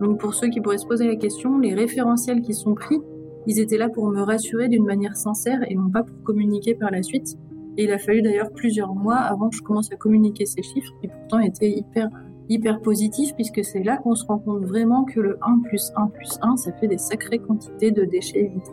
Donc 0.00 0.20
pour 0.20 0.34
ceux 0.34 0.48
qui 0.48 0.60
pourraient 0.60 0.78
se 0.78 0.86
poser 0.86 1.06
la 1.06 1.16
question, 1.16 1.58
les 1.58 1.74
référentiels 1.74 2.40
qui 2.40 2.54
sont 2.54 2.74
pris, 2.74 2.98
ils 3.46 3.58
étaient 3.58 3.78
là 3.78 3.88
pour 3.88 4.08
me 4.10 4.20
rassurer 4.20 4.68
d'une 4.68 4.84
manière 4.84 5.16
sincère 5.16 5.60
et 5.68 5.74
non 5.74 5.90
pas 5.90 6.02
pour 6.02 6.22
communiquer 6.22 6.74
par 6.74 6.90
la 6.90 7.02
suite. 7.02 7.36
Et 7.76 7.84
il 7.84 7.92
a 7.92 7.98
fallu 7.98 8.22
d'ailleurs 8.22 8.50
plusieurs 8.52 8.94
mois 8.94 9.16
avant 9.16 9.48
que 9.48 9.56
je 9.56 9.62
commence 9.62 9.90
à 9.92 9.96
communiquer 9.96 10.46
ces 10.46 10.62
chiffres, 10.62 10.92
qui 11.00 11.08
pourtant 11.08 11.38
étaient 11.38 11.70
hyper, 11.70 12.08
hyper 12.48 12.80
positifs, 12.80 13.34
puisque 13.34 13.64
c'est 13.64 13.82
là 13.82 13.96
qu'on 13.96 14.14
se 14.14 14.26
rend 14.26 14.38
compte 14.38 14.64
vraiment 14.64 15.04
que 15.04 15.20
le 15.20 15.38
1 15.42 15.60
plus 15.60 15.92
1 15.96 16.08
plus 16.08 16.38
1, 16.42 16.56
ça 16.56 16.72
fait 16.72 16.88
des 16.88 16.98
sacrées 16.98 17.38
quantités 17.38 17.90
de 17.90 18.04
déchets 18.04 18.40
évités. 18.40 18.72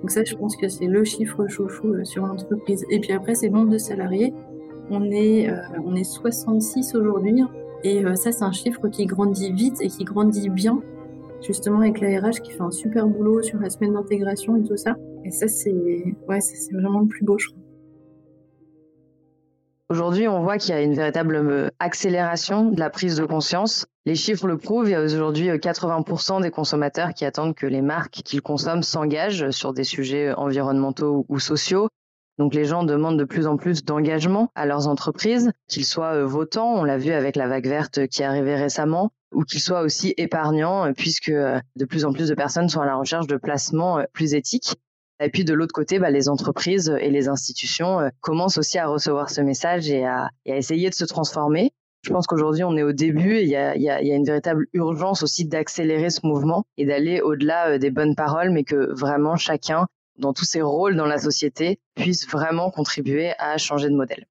Donc 0.00 0.10
ça, 0.10 0.22
je 0.24 0.34
pense 0.34 0.56
que 0.56 0.68
c'est 0.68 0.86
le 0.86 1.04
chiffre 1.04 1.46
chouchou 1.48 1.94
euh, 1.94 2.04
sur 2.04 2.26
l'entreprise. 2.26 2.84
Et 2.90 3.00
puis 3.00 3.12
après, 3.12 3.34
c'est 3.34 3.48
le 3.48 3.54
nombre 3.54 3.70
de 3.70 3.78
salariés. 3.78 4.32
On 4.90 5.10
est, 5.10 5.50
euh, 5.50 5.56
on 5.84 5.94
est 5.94 6.04
66 6.04 6.94
aujourd'hui. 6.94 7.42
Et 7.82 8.04
euh, 8.04 8.14
ça, 8.14 8.32
c'est 8.32 8.44
un 8.44 8.52
chiffre 8.52 8.88
qui 8.88 9.06
grandit 9.06 9.52
vite 9.52 9.80
et 9.80 9.88
qui 9.88 10.04
grandit 10.04 10.50
bien, 10.50 10.80
justement 11.40 11.80
avec 11.80 12.00
la 12.00 12.20
RH 12.20 12.40
qui 12.42 12.52
fait 12.52 12.62
un 12.62 12.70
super 12.70 13.06
boulot 13.06 13.42
sur 13.42 13.58
la 13.58 13.70
semaine 13.70 13.94
d'intégration 13.94 14.56
et 14.56 14.62
tout 14.62 14.76
ça. 14.76 14.96
Et 15.24 15.30
ça, 15.30 15.48
c'est 15.48 15.72
ouais, 16.28 16.38
vraiment 16.72 17.00
le 17.00 17.06
plus 17.06 17.24
beau, 17.24 17.38
je 17.38 17.48
crois. 17.48 17.60
Aujourd'hui, 19.90 20.28
on 20.28 20.44
voit 20.44 20.56
qu'il 20.56 20.72
y 20.72 20.78
a 20.78 20.82
une 20.82 20.94
véritable 20.94 21.34
euh, 21.34 21.68
accélération 21.80 22.70
de 22.70 22.78
la 22.78 22.90
prise 22.90 23.16
de 23.16 23.24
conscience. 23.24 23.86
Les 24.06 24.14
chiffres 24.14 24.46
le 24.46 24.56
prouvent, 24.56 24.86
il 24.86 24.92
y 24.92 24.94
a 24.94 25.02
aujourd'hui 25.02 25.48
80% 25.48 26.38
euh, 26.38 26.42
des 26.42 26.50
consommateurs 26.52 27.12
qui 27.12 27.24
attendent 27.24 27.56
que 27.56 27.66
les 27.66 27.82
marques 27.82 28.22
qu'ils 28.24 28.40
consomment 28.40 28.84
s'engagent 28.84 29.50
sur 29.50 29.72
des 29.72 29.82
sujets 29.82 30.32
environnementaux 30.32 31.26
ou 31.28 31.40
sociaux. 31.40 31.88
Donc 32.40 32.54
les 32.54 32.64
gens 32.64 32.82
demandent 32.82 33.18
de 33.18 33.24
plus 33.24 33.46
en 33.46 33.56
plus 33.56 33.84
d'engagement 33.84 34.50
à 34.56 34.66
leurs 34.66 34.88
entreprises, 34.88 35.52
qu'ils 35.68 35.84
soient 35.84 36.14
euh, 36.14 36.26
votants, 36.26 36.72
on 36.74 36.84
l'a 36.84 36.98
vu 36.98 37.12
avec 37.12 37.36
la 37.36 37.46
vague 37.46 37.68
verte 37.68 38.06
qui 38.08 38.22
est 38.22 38.24
arrivée 38.24 38.56
récemment, 38.56 39.10
ou 39.32 39.44
qu'ils 39.44 39.60
soient 39.60 39.82
aussi 39.82 40.14
épargnants, 40.16 40.92
puisque 40.94 41.30
de 41.30 41.84
plus 41.84 42.04
en 42.04 42.12
plus 42.12 42.28
de 42.28 42.34
personnes 42.34 42.68
sont 42.68 42.80
à 42.80 42.86
la 42.86 42.96
recherche 42.96 43.26
de 43.28 43.36
placements 43.36 44.02
plus 44.12 44.34
éthiques. 44.34 44.74
Et 45.22 45.28
puis 45.28 45.44
de 45.44 45.52
l'autre 45.52 45.74
côté, 45.74 45.98
bah, 45.98 46.10
les 46.10 46.30
entreprises 46.30 46.92
et 46.98 47.10
les 47.10 47.28
institutions 47.28 48.00
euh, 48.00 48.08
commencent 48.20 48.56
aussi 48.56 48.78
à 48.78 48.86
recevoir 48.86 49.28
ce 49.28 49.42
message 49.42 49.90
et 49.90 50.06
à, 50.06 50.30
essayer 50.46 50.88
de 50.88 50.94
se 50.94 51.04
transformer. 51.04 51.72
Je 52.02 52.10
pense 52.10 52.26
qu'aujourd'hui, 52.26 52.64
on 52.64 52.74
est 52.78 52.82
au 52.82 52.92
début 52.92 53.36
et 53.36 53.42
il 53.42 53.50
y 53.50 53.56
a, 53.56 54.00
une 54.00 54.24
véritable 54.24 54.66
urgence 54.72 55.22
aussi 55.22 55.44
d'accélérer 55.44 56.08
ce 56.08 56.26
mouvement 56.26 56.64
et 56.78 56.86
d'aller 56.86 57.20
au-delà 57.20 57.72
euh, 57.72 57.78
des 57.78 57.90
bonnes 57.90 58.14
paroles, 58.14 58.50
mais 58.50 58.64
que 58.64 58.98
vraiment 58.98 59.36
chacun, 59.36 59.86
dans 60.20 60.32
tous 60.32 60.44
ses 60.44 60.62
rôles 60.62 60.96
dans 60.96 61.06
la 61.06 61.18
société, 61.18 61.80
puisse 61.96 62.28
vraiment 62.28 62.70
contribuer 62.70 63.32
à 63.38 63.58
changer 63.58 63.88
de 63.88 63.96
modèle. 63.96 64.26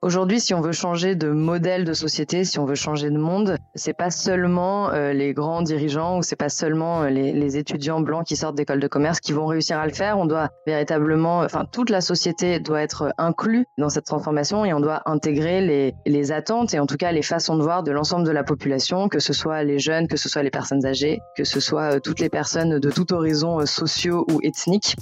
Aujourd'hui, 0.00 0.38
si 0.38 0.54
on 0.54 0.60
veut 0.60 0.70
changer 0.70 1.16
de 1.16 1.30
modèle 1.30 1.84
de 1.84 1.92
société, 1.92 2.44
si 2.44 2.60
on 2.60 2.64
veut 2.64 2.76
changer 2.76 3.10
de 3.10 3.18
monde, 3.18 3.56
c'est 3.74 3.96
pas 3.96 4.12
seulement 4.12 4.92
euh, 4.92 5.12
les 5.12 5.34
grands 5.34 5.60
dirigeants 5.60 6.18
ou 6.18 6.22
c'est 6.22 6.36
pas 6.36 6.48
seulement 6.48 7.02
euh, 7.02 7.08
les, 7.08 7.56
étudiants 7.56 8.00
blancs 8.00 8.24
qui 8.24 8.36
sortent 8.36 8.54
d'école 8.54 8.78
de 8.78 8.86
commerce 8.86 9.18
qui 9.18 9.32
vont 9.32 9.46
réussir 9.46 9.76
à 9.76 9.86
le 9.88 9.92
faire. 9.92 10.16
On 10.16 10.26
doit 10.26 10.50
véritablement, 10.68 11.40
enfin, 11.40 11.64
toute 11.64 11.90
la 11.90 12.00
société 12.00 12.60
doit 12.60 12.80
être 12.80 13.12
inclue 13.18 13.66
dans 13.76 13.88
cette 13.88 14.04
transformation 14.04 14.64
et 14.64 14.72
on 14.72 14.78
doit 14.78 15.02
intégrer 15.06 15.62
les, 15.62 15.94
les 16.06 16.30
attentes 16.30 16.74
et 16.74 16.78
en 16.78 16.86
tout 16.86 16.96
cas 16.96 17.10
les 17.10 17.22
façons 17.22 17.56
de 17.56 17.64
voir 17.64 17.82
de 17.82 17.90
l'ensemble 17.90 18.24
de 18.24 18.30
la 18.30 18.44
population, 18.44 19.08
que 19.08 19.18
ce 19.18 19.32
soit 19.32 19.64
les 19.64 19.80
jeunes, 19.80 20.06
que 20.06 20.16
ce 20.16 20.28
soit 20.28 20.44
les 20.44 20.50
personnes 20.50 20.86
âgées, 20.86 21.18
que 21.36 21.42
ce 21.42 21.58
soit 21.58 21.96
euh, 21.96 21.98
toutes 21.98 22.20
les 22.20 22.30
personnes 22.30 22.78
de 22.78 22.90
tout 22.92 23.12
horizon 23.12 23.66
sociaux 23.66 24.24
ou 24.30 24.38
ethniques. 24.44 24.94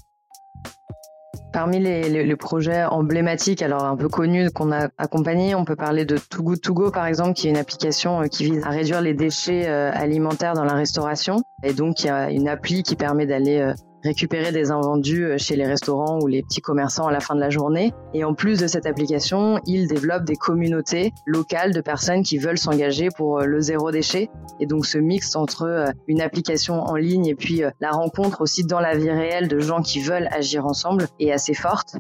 Parmi 1.53 1.79
les, 1.79 2.37
projets 2.37 2.85
emblématiques, 2.85 3.62
alors 3.62 3.85
un 3.85 3.96
peu 3.96 4.09
connus 4.09 4.51
qu'on 4.51 4.72
a 4.72 4.88
accompagnés, 4.99 5.55
on 5.55 5.64
peut 5.64 5.77
parler 5.77 6.05
de 6.05 6.18
Too 6.18 6.42
Good 6.42 6.61
To 6.61 6.75
Go 6.75 6.90
par 6.90 7.07
exemple, 7.07 7.33
qui 7.33 7.46
est 7.46 7.51
une 7.51 7.57
application 7.57 8.22
euh, 8.22 8.27
qui 8.27 8.44
vise 8.44 8.62
à 8.64 8.70
réduire 8.70 9.01
les 9.01 9.14
déchets 9.14 9.66
euh, 9.66 9.90
alimentaires 9.94 10.55
dans 10.55 10.64
la 10.64 10.75
restauration. 10.75 11.42
Et 11.62 11.72
donc 11.72 12.03
il 12.03 12.09
y 12.09 12.11
a 12.11 12.31
une 12.31 12.49
appli 12.49 12.83
qui 12.83 12.94
permet 12.94 13.27
d'aller 13.27 13.59
euh, 13.59 13.72
récupérer 14.07 14.53
des 14.53 14.71
invendus 14.71 15.25
euh, 15.25 15.38
chez 15.38 15.57
les 15.57 15.66
restaurants 15.66 16.19
ou 16.21 16.27
les 16.27 16.42
petits 16.42 16.61
commerçants 16.61 17.07
à 17.07 17.12
la 17.12 17.21
fin 17.21 17.35
de 17.35 17.40
la 17.40 17.51
journée. 17.51 17.92
Et 18.14 18.25
en 18.25 18.35
plus 18.35 18.59
de 18.59 18.66
cette 18.66 18.87
application, 18.87 19.61
ils 19.66 19.88
développent 19.88 20.25
des 20.25 20.37
communautés 20.37 21.12
locales 21.27 21.73
de 21.73 21.81
personnes 21.81 22.23
qui 22.23 22.38
veulent 22.38 22.59
s'engager 22.59 23.09
pour 23.14 23.40
euh, 23.40 23.45
le 23.45 23.61
zéro 23.61 23.90
déchet. 23.90 24.31
Et 24.61 24.66
donc 24.66 24.87
ce 24.87 24.99
mix 24.99 25.37
entre 25.37 25.64
euh, 25.64 25.87
une 26.07 26.21
application 26.21 26.81
en 26.81 26.95
ligne 26.95 27.27
et 27.27 27.35
puis 27.35 27.62
la 27.81 27.90
rencontre 27.90 28.40
aussi 28.40 28.64
dans 28.64 28.81
la 28.81 28.97
vie 28.97 29.11
réelle 29.11 29.49
de 29.49 29.59
gens 29.59 29.83
qui 29.83 30.01
veulent 30.01 30.29
agir 30.31 30.66
ensemble 30.66 31.09
est 31.21 31.33
assez 31.33 31.55
forte. 31.55 31.97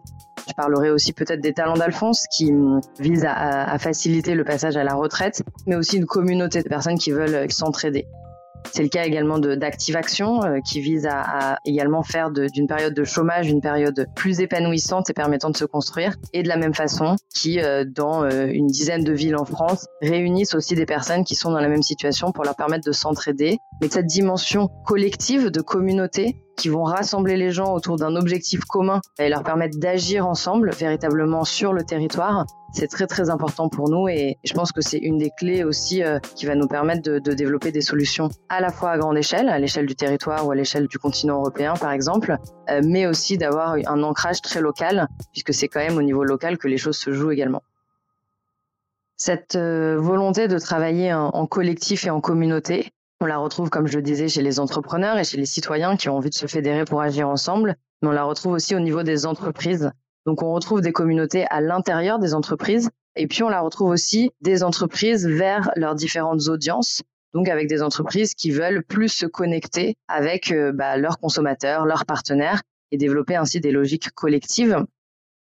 Je 0.48 0.54
parlerai 0.54 0.90
aussi 0.90 1.12
peut-être 1.12 1.40
des 1.40 1.52
talents 1.52 1.76
d'Alphonse 1.76 2.26
qui 2.30 2.52
hum, 2.52 2.80
visent 3.00 3.26
à, 3.26 3.76
faciliter 3.78 4.34
le 4.34 4.44
passage 4.44 4.76
à 4.76 4.84
la 4.84 4.94
retraite, 4.94 5.42
mais 5.66 5.76
aussi 5.76 5.96
une 5.96 6.06
communauté 6.06 6.62
de 6.62 6.68
personnes 6.68 6.98
qui 6.98 7.10
veulent 7.10 7.50
s'entraider. 7.50 8.06
C'est 8.72 8.82
le 8.82 8.88
cas 8.88 9.04
également 9.04 9.38
d'Active 9.38 9.96
Action 9.96 10.44
euh, 10.44 10.60
qui 10.60 10.80
vise 10.80 11.06
à, 11.10 11.58
également 11.64 12.02
faire 12.02 12.30
d'une 12.30 12.66
période 12.66 12.94
de 12.94 13.04
chômage 13.04 13.48
une 13.48 13.60
période 13.60 14.06
plus 14.14 14.40
épanouissante 14.40 15.10
et 15.10 15.12
permettant 15.12 15.50
de 15.50 15.56
se 15.56 15.64
construire. 15.64 16.14
Et 16.32 16.42
de 16.42 16.48
la 16.48 16.56
même 16.56 16.74
façon, 16.74 17.16
qui 17.34 17.60
euh, 17.60 17.84
dans 17.86 18.24
euh, 18.24 18.46
une 18.46 18.66
dizaine 18.66 19.04
de 19.04 19.12
villes 19.12 19.36
en 19.36 19.44
France 19.44 19.86
réunissent 20.02 20.54
aussi 20.54 20.74
des 20.74 20.86
personnes 20.86 21.24
qui 21.24 21.34
sont 21.34 21.50
dans 21.50 21.60
la 21.60 21.68
même 21.68 21.82
situation 21.82 22.32
pour 22.32 22.44
leur 22.44 22.56
permettre 22.56 22.86
de 22.86 22.92
s'entraider. 22.92 23.58
Mais 23.80 23.88
cette 23.88 24.06
dimension 24.06 24.68
collective 24.84 25.50
de 25.50 25.60
communauté 25.60 26.36
qui 26.56 26.68
vont 26.68 26.84
rassembler 26.84 27.36
les 27.36 27.50
gens 27.50 27.74
autour 27.74 27.96
d'un 27.96 28.16
objectif 28.16 28.64
commun 28.64 29.00
et 29.18 29.28
leur 29.28 29.42
permettre 29.42 29.78
d'agir 29.78 30.26
ensemble 30.26 30.70
véritablement 30.72 31.44
sur 31.44 31.72
le 31.72 31.84
territoire. 31.84 32.46
C'est 32.72 32.88
très 32.88 33.06
très 33.06 33.30
important 33.30 33.68
pour 33.68 33.88
nous 33.88 34.08
et 34.08 34.36
je 34.44 34.52
pense 34.52 34.72
que 34.72 34.80
c'est 34.80 34.98
une 34.98 35.18
des 35.18 35.30
clés 35.38 35.64
aussi 35.64 36.02
euh, 36.02 36.18
qui 36.34 36.46
va 36.46 36.54
nous 36.54 36.66
permettre 36.66 37.02
de, 37.02 37.18
de, 37.18 37.32
développer 37.32 37.72
des 37.72 37.80
solutions 37.80 38.28
à 38.48 38.60
la 38.60 38.70
fois 38.70 38.90
à 38.90 38.98
grande 38.98 39.16
échelle, 39.16 39.48
à 39.48 39.58
l'échelle 39.58 39.86
du 39.86 39.94
territoire 39.94 40.46
ou 40.46 40.50
à 40.50 40.54
l'échelle 40.54 40.86
du 40.86 40.98
continent 40.98 41.36
européen 41.36 41.74
par 41.74 41.92
exemple, 41.92 42.36
euh, 42.70 42.80
mais 42.84 43.06
aussi 43.06 43.38
d'avoir 43.38 43.76
un 43.86 44.02
ancrage 44.02 44.42
très 44.42 44.60
local 44.60 45.08
puisque 45.32 45.54
c'est 45.54 45.68
quand 45.68 45.80
même 45.80 45.96
au 45.96 46.02
niveau 46.02 46.24
local 46.24 46.58
que 46.58 46.68
les 46.68 46.78
choses 46.78 46.96
se 46.96 47.12
jouent 47.12 47.30
également. 47.30 47.62
Cette 49.16 49.56
euh, 49.56 49.96
volonté 49.98 50.46
de 50.48 50.58
travailler 50.58 51.14
en 51.14 51.46
collectif 51.46 52.06
et 52.06 52.10
en 52.10 52.20
communauté, 52.20 52.92
on 53.20 53.26
la 53.26 53.38
retrouve, 53.38 53.70
comme 53.70 53.86
je 53.86 53.96
le 53.96 54.02
disais, 54.02 54.28
chez 54.28 54.42
les 54.42 54.60
entrepreneurs 54.60 55.18
et 55.18 55.24
chez 55.24 55.38
les 55.38 55.46
citoyens 55.46 55.96
qui 55.96 56.08
ont 56.08 56.16
envie 56.16 56.30
de 56.30 56.34
se 56.34 56.46
fédérer 56.46 56.84
pour 56.84 57.00
agir 57.00 57.28
ensemble, 57.28 57.76
mais 58.02 58.08
on 58.08 58.12
la 58.12 58.24
retrouve 58.24 58.52
aussi 58.52 58.74
au 58.74 58.80
niveau 58.80 59.02
des 59.02 59.24
entreprises. 59.26 59.90
Donc 60.26 60.42
on 60.42 60.52
retrouve 60.52 60.80
des 60.80 60.92
communautés 60.92 61.46
à 61.50 61.60
l'intérieur 61.60 62.18
des 62.18 62.34
entreprises, 62.34 62.90
et 63.14 63.26
puis 63.26 63.42
on 63.42 63.48
la 63.48 63.60
retrouve 63.60 63.88
aussi 63.88 64.30
des 64.42 64.62
entreprises 64.62 65.26
vers 65.26 65.70
leurs 65.76 65.94
différentes 65.94 66.48
audiences, 66.48 67.02
donc 67.32 67.48
avec 67.48 67.68
des 67.68 67.82
entreprises 67.82 68.34
qui 68.34 68.50
veulent 68.50 68.84
plus 68.84 69.08
se 69.08 69.26
connecter 69.26 69.96
avec 70.08 70.52
euh, 70.52 70.72
bah, 70.72 70.96
leurs 70.96 71.18
consommateurs, 71.18 71.86
leurs 71.86 72.04
partenaires, 72.04 72.60
et 72.92 72.98
développer 72.98 73.36
ainsi 73.36 73.60
des 73.60 73.72
logiques 73.72 74.10
collectives. 74.10 74.84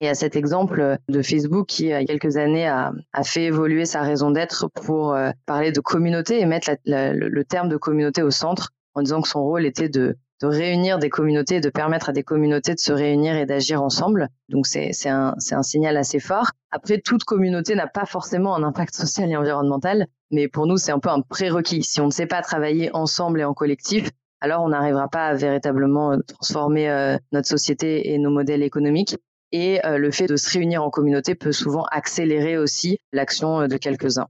Et 0.03 0.09
à 0.09 0.15
cet 0.15 0.35
exemple 0.35 0.97
de 1.07 1.21
Facebook 1.21 1.65
qui, 1.65 1.83
il 1.85 1.89
y 1.89 1.93
a 1.93 2.03
quelques 2.03 2.35
années, 2.35 2.67
a, 2.67 2.91
fait 3.23 3.45
évoluer 3.45 3.85
sa 3.85 4.01
raison 4.01 4.31
d'être 4.31 4.67
pour 4.67 5.13
euh, 5.13 5.31
parler 5.45 5.71
de 5.71 5.79
communauté 5.79 6.41
et 6.41 6.45
mettre 6.45 6.71
le, 6.83 7.43
terme 7.43 7.69
de 7.69 7.77
communauté 7.77 8.21
au 8.21 8.29
centre 8.29 8.71
en 8.95 9.01
disant 9.01 9.21
que 9.21 9.29
son 9.29 9.41
rôle 9.41 9.65
était 9.65 9.87
de 9.87 10.17
réunir 10.41 10.99
des 10.99 11.09
communautés, 11.09 11.61
de 11.61 11.69
permettre 11.69 12.09
à 12.09 12.11
des 12.11 12.21
communautés 12.21 12.75
de 12.75 12.81
se 12.81 12.91
réunir 12.91 13.37
et 13.37 13.45
d'agir 13.45 13.81
ensemble. 13.81 14.27
Donc 14.49 14.67
c'est 14.67 14.91
un, 15.07 15.35
signal 15.61 15.95
assez 15.95 16.19
fort. 16.19 16.51
Après, 16.71 16.99
toute 16.99 17.23
communauté 17.23 17.73
n'a 17.73 17.87
pas 17.87 18.05
forcément 18.05 18.57
un 18.57 18.63
impact 18.63 18.93
social 18.93 19.31
et 19.31 19.37
environnemental, 19.37 20.07
mais 20.31 20.49
pour 20.49 20.67
nous, 20.67 20.75
c'est 20.75 20.91
un 20.91 20.99
peu 20.99 21.11
un 21.11 21.21
prérequis. 21.21 21.81
Si 21.81 22.01
on 22.01 22.07
ne 22.07 22.11
sait 22.11 22.27
pas 22.27 22.41
travailler 22.41 22.93
ensemble 22.93 23.39
et 23.39 23.45
en 23.45 23.53
collectif, 23.53 24.09
alors 24.41 24.63
on 24.63 24.67
n'arrivera 24.67 25.07
pas 25.07 25.27
à 25.27 25.33
véritablement 25.33 26.17
transformer 26.27 26.89
euh, 26.89 27.17
notre 27.31 27.47
société 27.47 28.11
et 28.11 28.17
nos 28.17 28.31
modèles 28.31 28.63
économiques. 28.63 29.15
Et 29.55 29.85
euh, 29.85 29.99
le 29.99 30.09
fait 30.09 30.25
de 30.25 30.35
se 30.35 30.49
réunir 30.51 30.83
en 30.83 30.89
communauté 30.89 31.35
peut 31.35 31.51
souvent 31.51 31.85
accélérer 31.91 32.57
aussi 32.57 32.97
l'action 33.13 33.61
euh, 33.61 33.67
de 33.67 33.77
quelques-uns. 33.77 34.25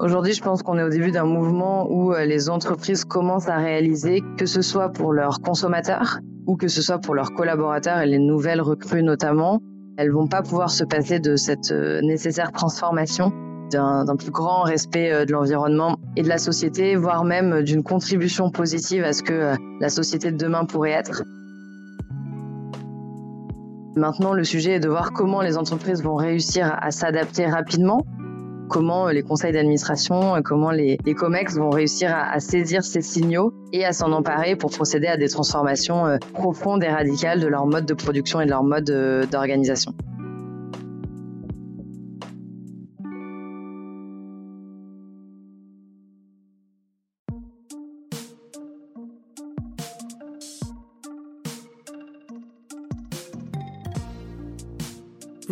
Aujourd'hui, 0.00 0.32
je 0.32 0.42
pense 0.42 0.64
qu'on 0.64 0.76
est 0.76 0.82
au 0.82 0.88
début 0.88 1.12
d'un 1.12 1.24
mouvement 1.24 1.86
où 1.88 2.12
euh, 2.12 2.24
les 2.24 2.50
entreprises 2.50 3.04
commencent 3.04 3.48
à 3.48 3.58
réaliser 3.58 4.22
que 4.36 4.44
ce 4.44 4.60
soit 4.60 4.88
pour 4.88 5.12
leurs 5.12 5.40
consommateurs 5.40 6.18
ou 6.48 6.56
que 6.56 6.66
ce 6.66 6.82
soit 6.82 6.98
pour 6.98 7.14
leurs 7.14 7.32
collaborateurs 7.32 8.00
et 8.00 8.06
les 8.06 8.18
nouvelles 8.18 8.60
recrues 8.60 9.04
notamment, 9.04 9.60
elles 9.96 10.10
vont 10.10 10.26
pas 10.26 10.42
pouvoir 10.42 10.70
se 10.70 10.82
passer 10.82 11.20
de 11.20 11.36
cette 11.36 11.70
nécessaire 11.70 12.50
transformation 12.50 13.32
d'un 13.70 14.16
plus 14.18 14.32
grand 14.32 14.62
respect 14.62 15.26
de 15.26 15.32
l'environnement 15.32 15.96
et 16.16 16.22
de 16.22 16.28
la 16.28 16.38
société, 16.38 16.96
voire 16.96 17.24
même 17.24 17.62
d'une 17.62 17.84
contribution 17.84 18.50
positive 18.50 19.04
à 19.04 19.12
ce 19.12 19.22
que 19.22 19.54
la 19.80 19.88
société 19.88 20.32
de 20.32 20.36
demain 20.36 20.64
pourrait 20.64 20.90
être. 20.90 21.22
Maintenant, 24.00 24.32
le 24.32 24.44
sujet 24.44 24.76
est 24.76 24.80
de 24.80 24.88
voir 24.88 25.12
comment 25.12 25.42
les 25.42 25.58
entreprises 25.58 26.02
vont 26.02 26.16
réussir 26.16 26.74
à 26.80 26.90
s'adapter 26.90 27.44
rapidement 27.44 28.06
comment 28.70 29.08
les 29.08 29.22
conseils 29.22 29.52
d'administration, 29.52 30.40
comment 30.42 30.70
les, 30.70 30.96
COMEX 30.96 31.58
vont 31.58 31.68
réussir 31.68 32.14
à, 32.16 32.40
saisir 32.40 32.82
ces 32.82 33.02
signaux 33.02 33.52
et 33.74 33.84
à 33.84 33.92
s'en 33.92 34.12
emparer 34.12 34.56
pour 34.56 34.70
procéder 34.70 35.08
à 35.08 35.18
des 35.18 35.28
transformations 35.28 36.06
euh, 36.06 36.16
profondes 36.32 36.82
et 36.82 36.88
radicales 36.88 37.40
de 37.40 37.46
leur 37.46 37.66
mode 37.66 37.84
de 37.84 37.92
production 37.92 38.40
et 38.40 38.46
de 38.46 38.50
leur 38.50 38.62
mode 38.62 38.88
euh, 38.88 39.26
d'organisation. 39.26 39.92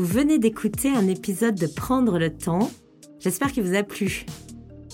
Venez 0.09 0.39
d'écouter 0.39 0.89
un 0.89 1.07
épisode 1.07 1.55
de 1.55 1.67
Prendre 1.67 2.19
le 2.19 2.35
temps 2.35 2.71
J'espère 3.21 3.53
qu'il 3.53 3.63
vous 3.63 3.75
a 3.75 3.83
plu. 3.83 4.25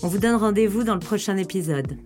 On 0.03 0.07
vous 0.07 0.17
donne 0.17 0.35
rendez-vous 0.35 0.83
dans 0.83 0.95
le 0.95 0.99
prochain 0.99 1.37
épisode. 1.37 1.97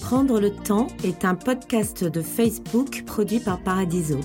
Prendre 0.00 0.38
le 0.38 0.50
temps 0.50 0.86
est 1.02 1.24
un 1.24 1.34
podcast 1.34 2.04
de 2.04 2.22
Facebook 2.22 3.02
produit 3.04 3.40
par 3.40 3.60
Paradiso. 3.62 4.20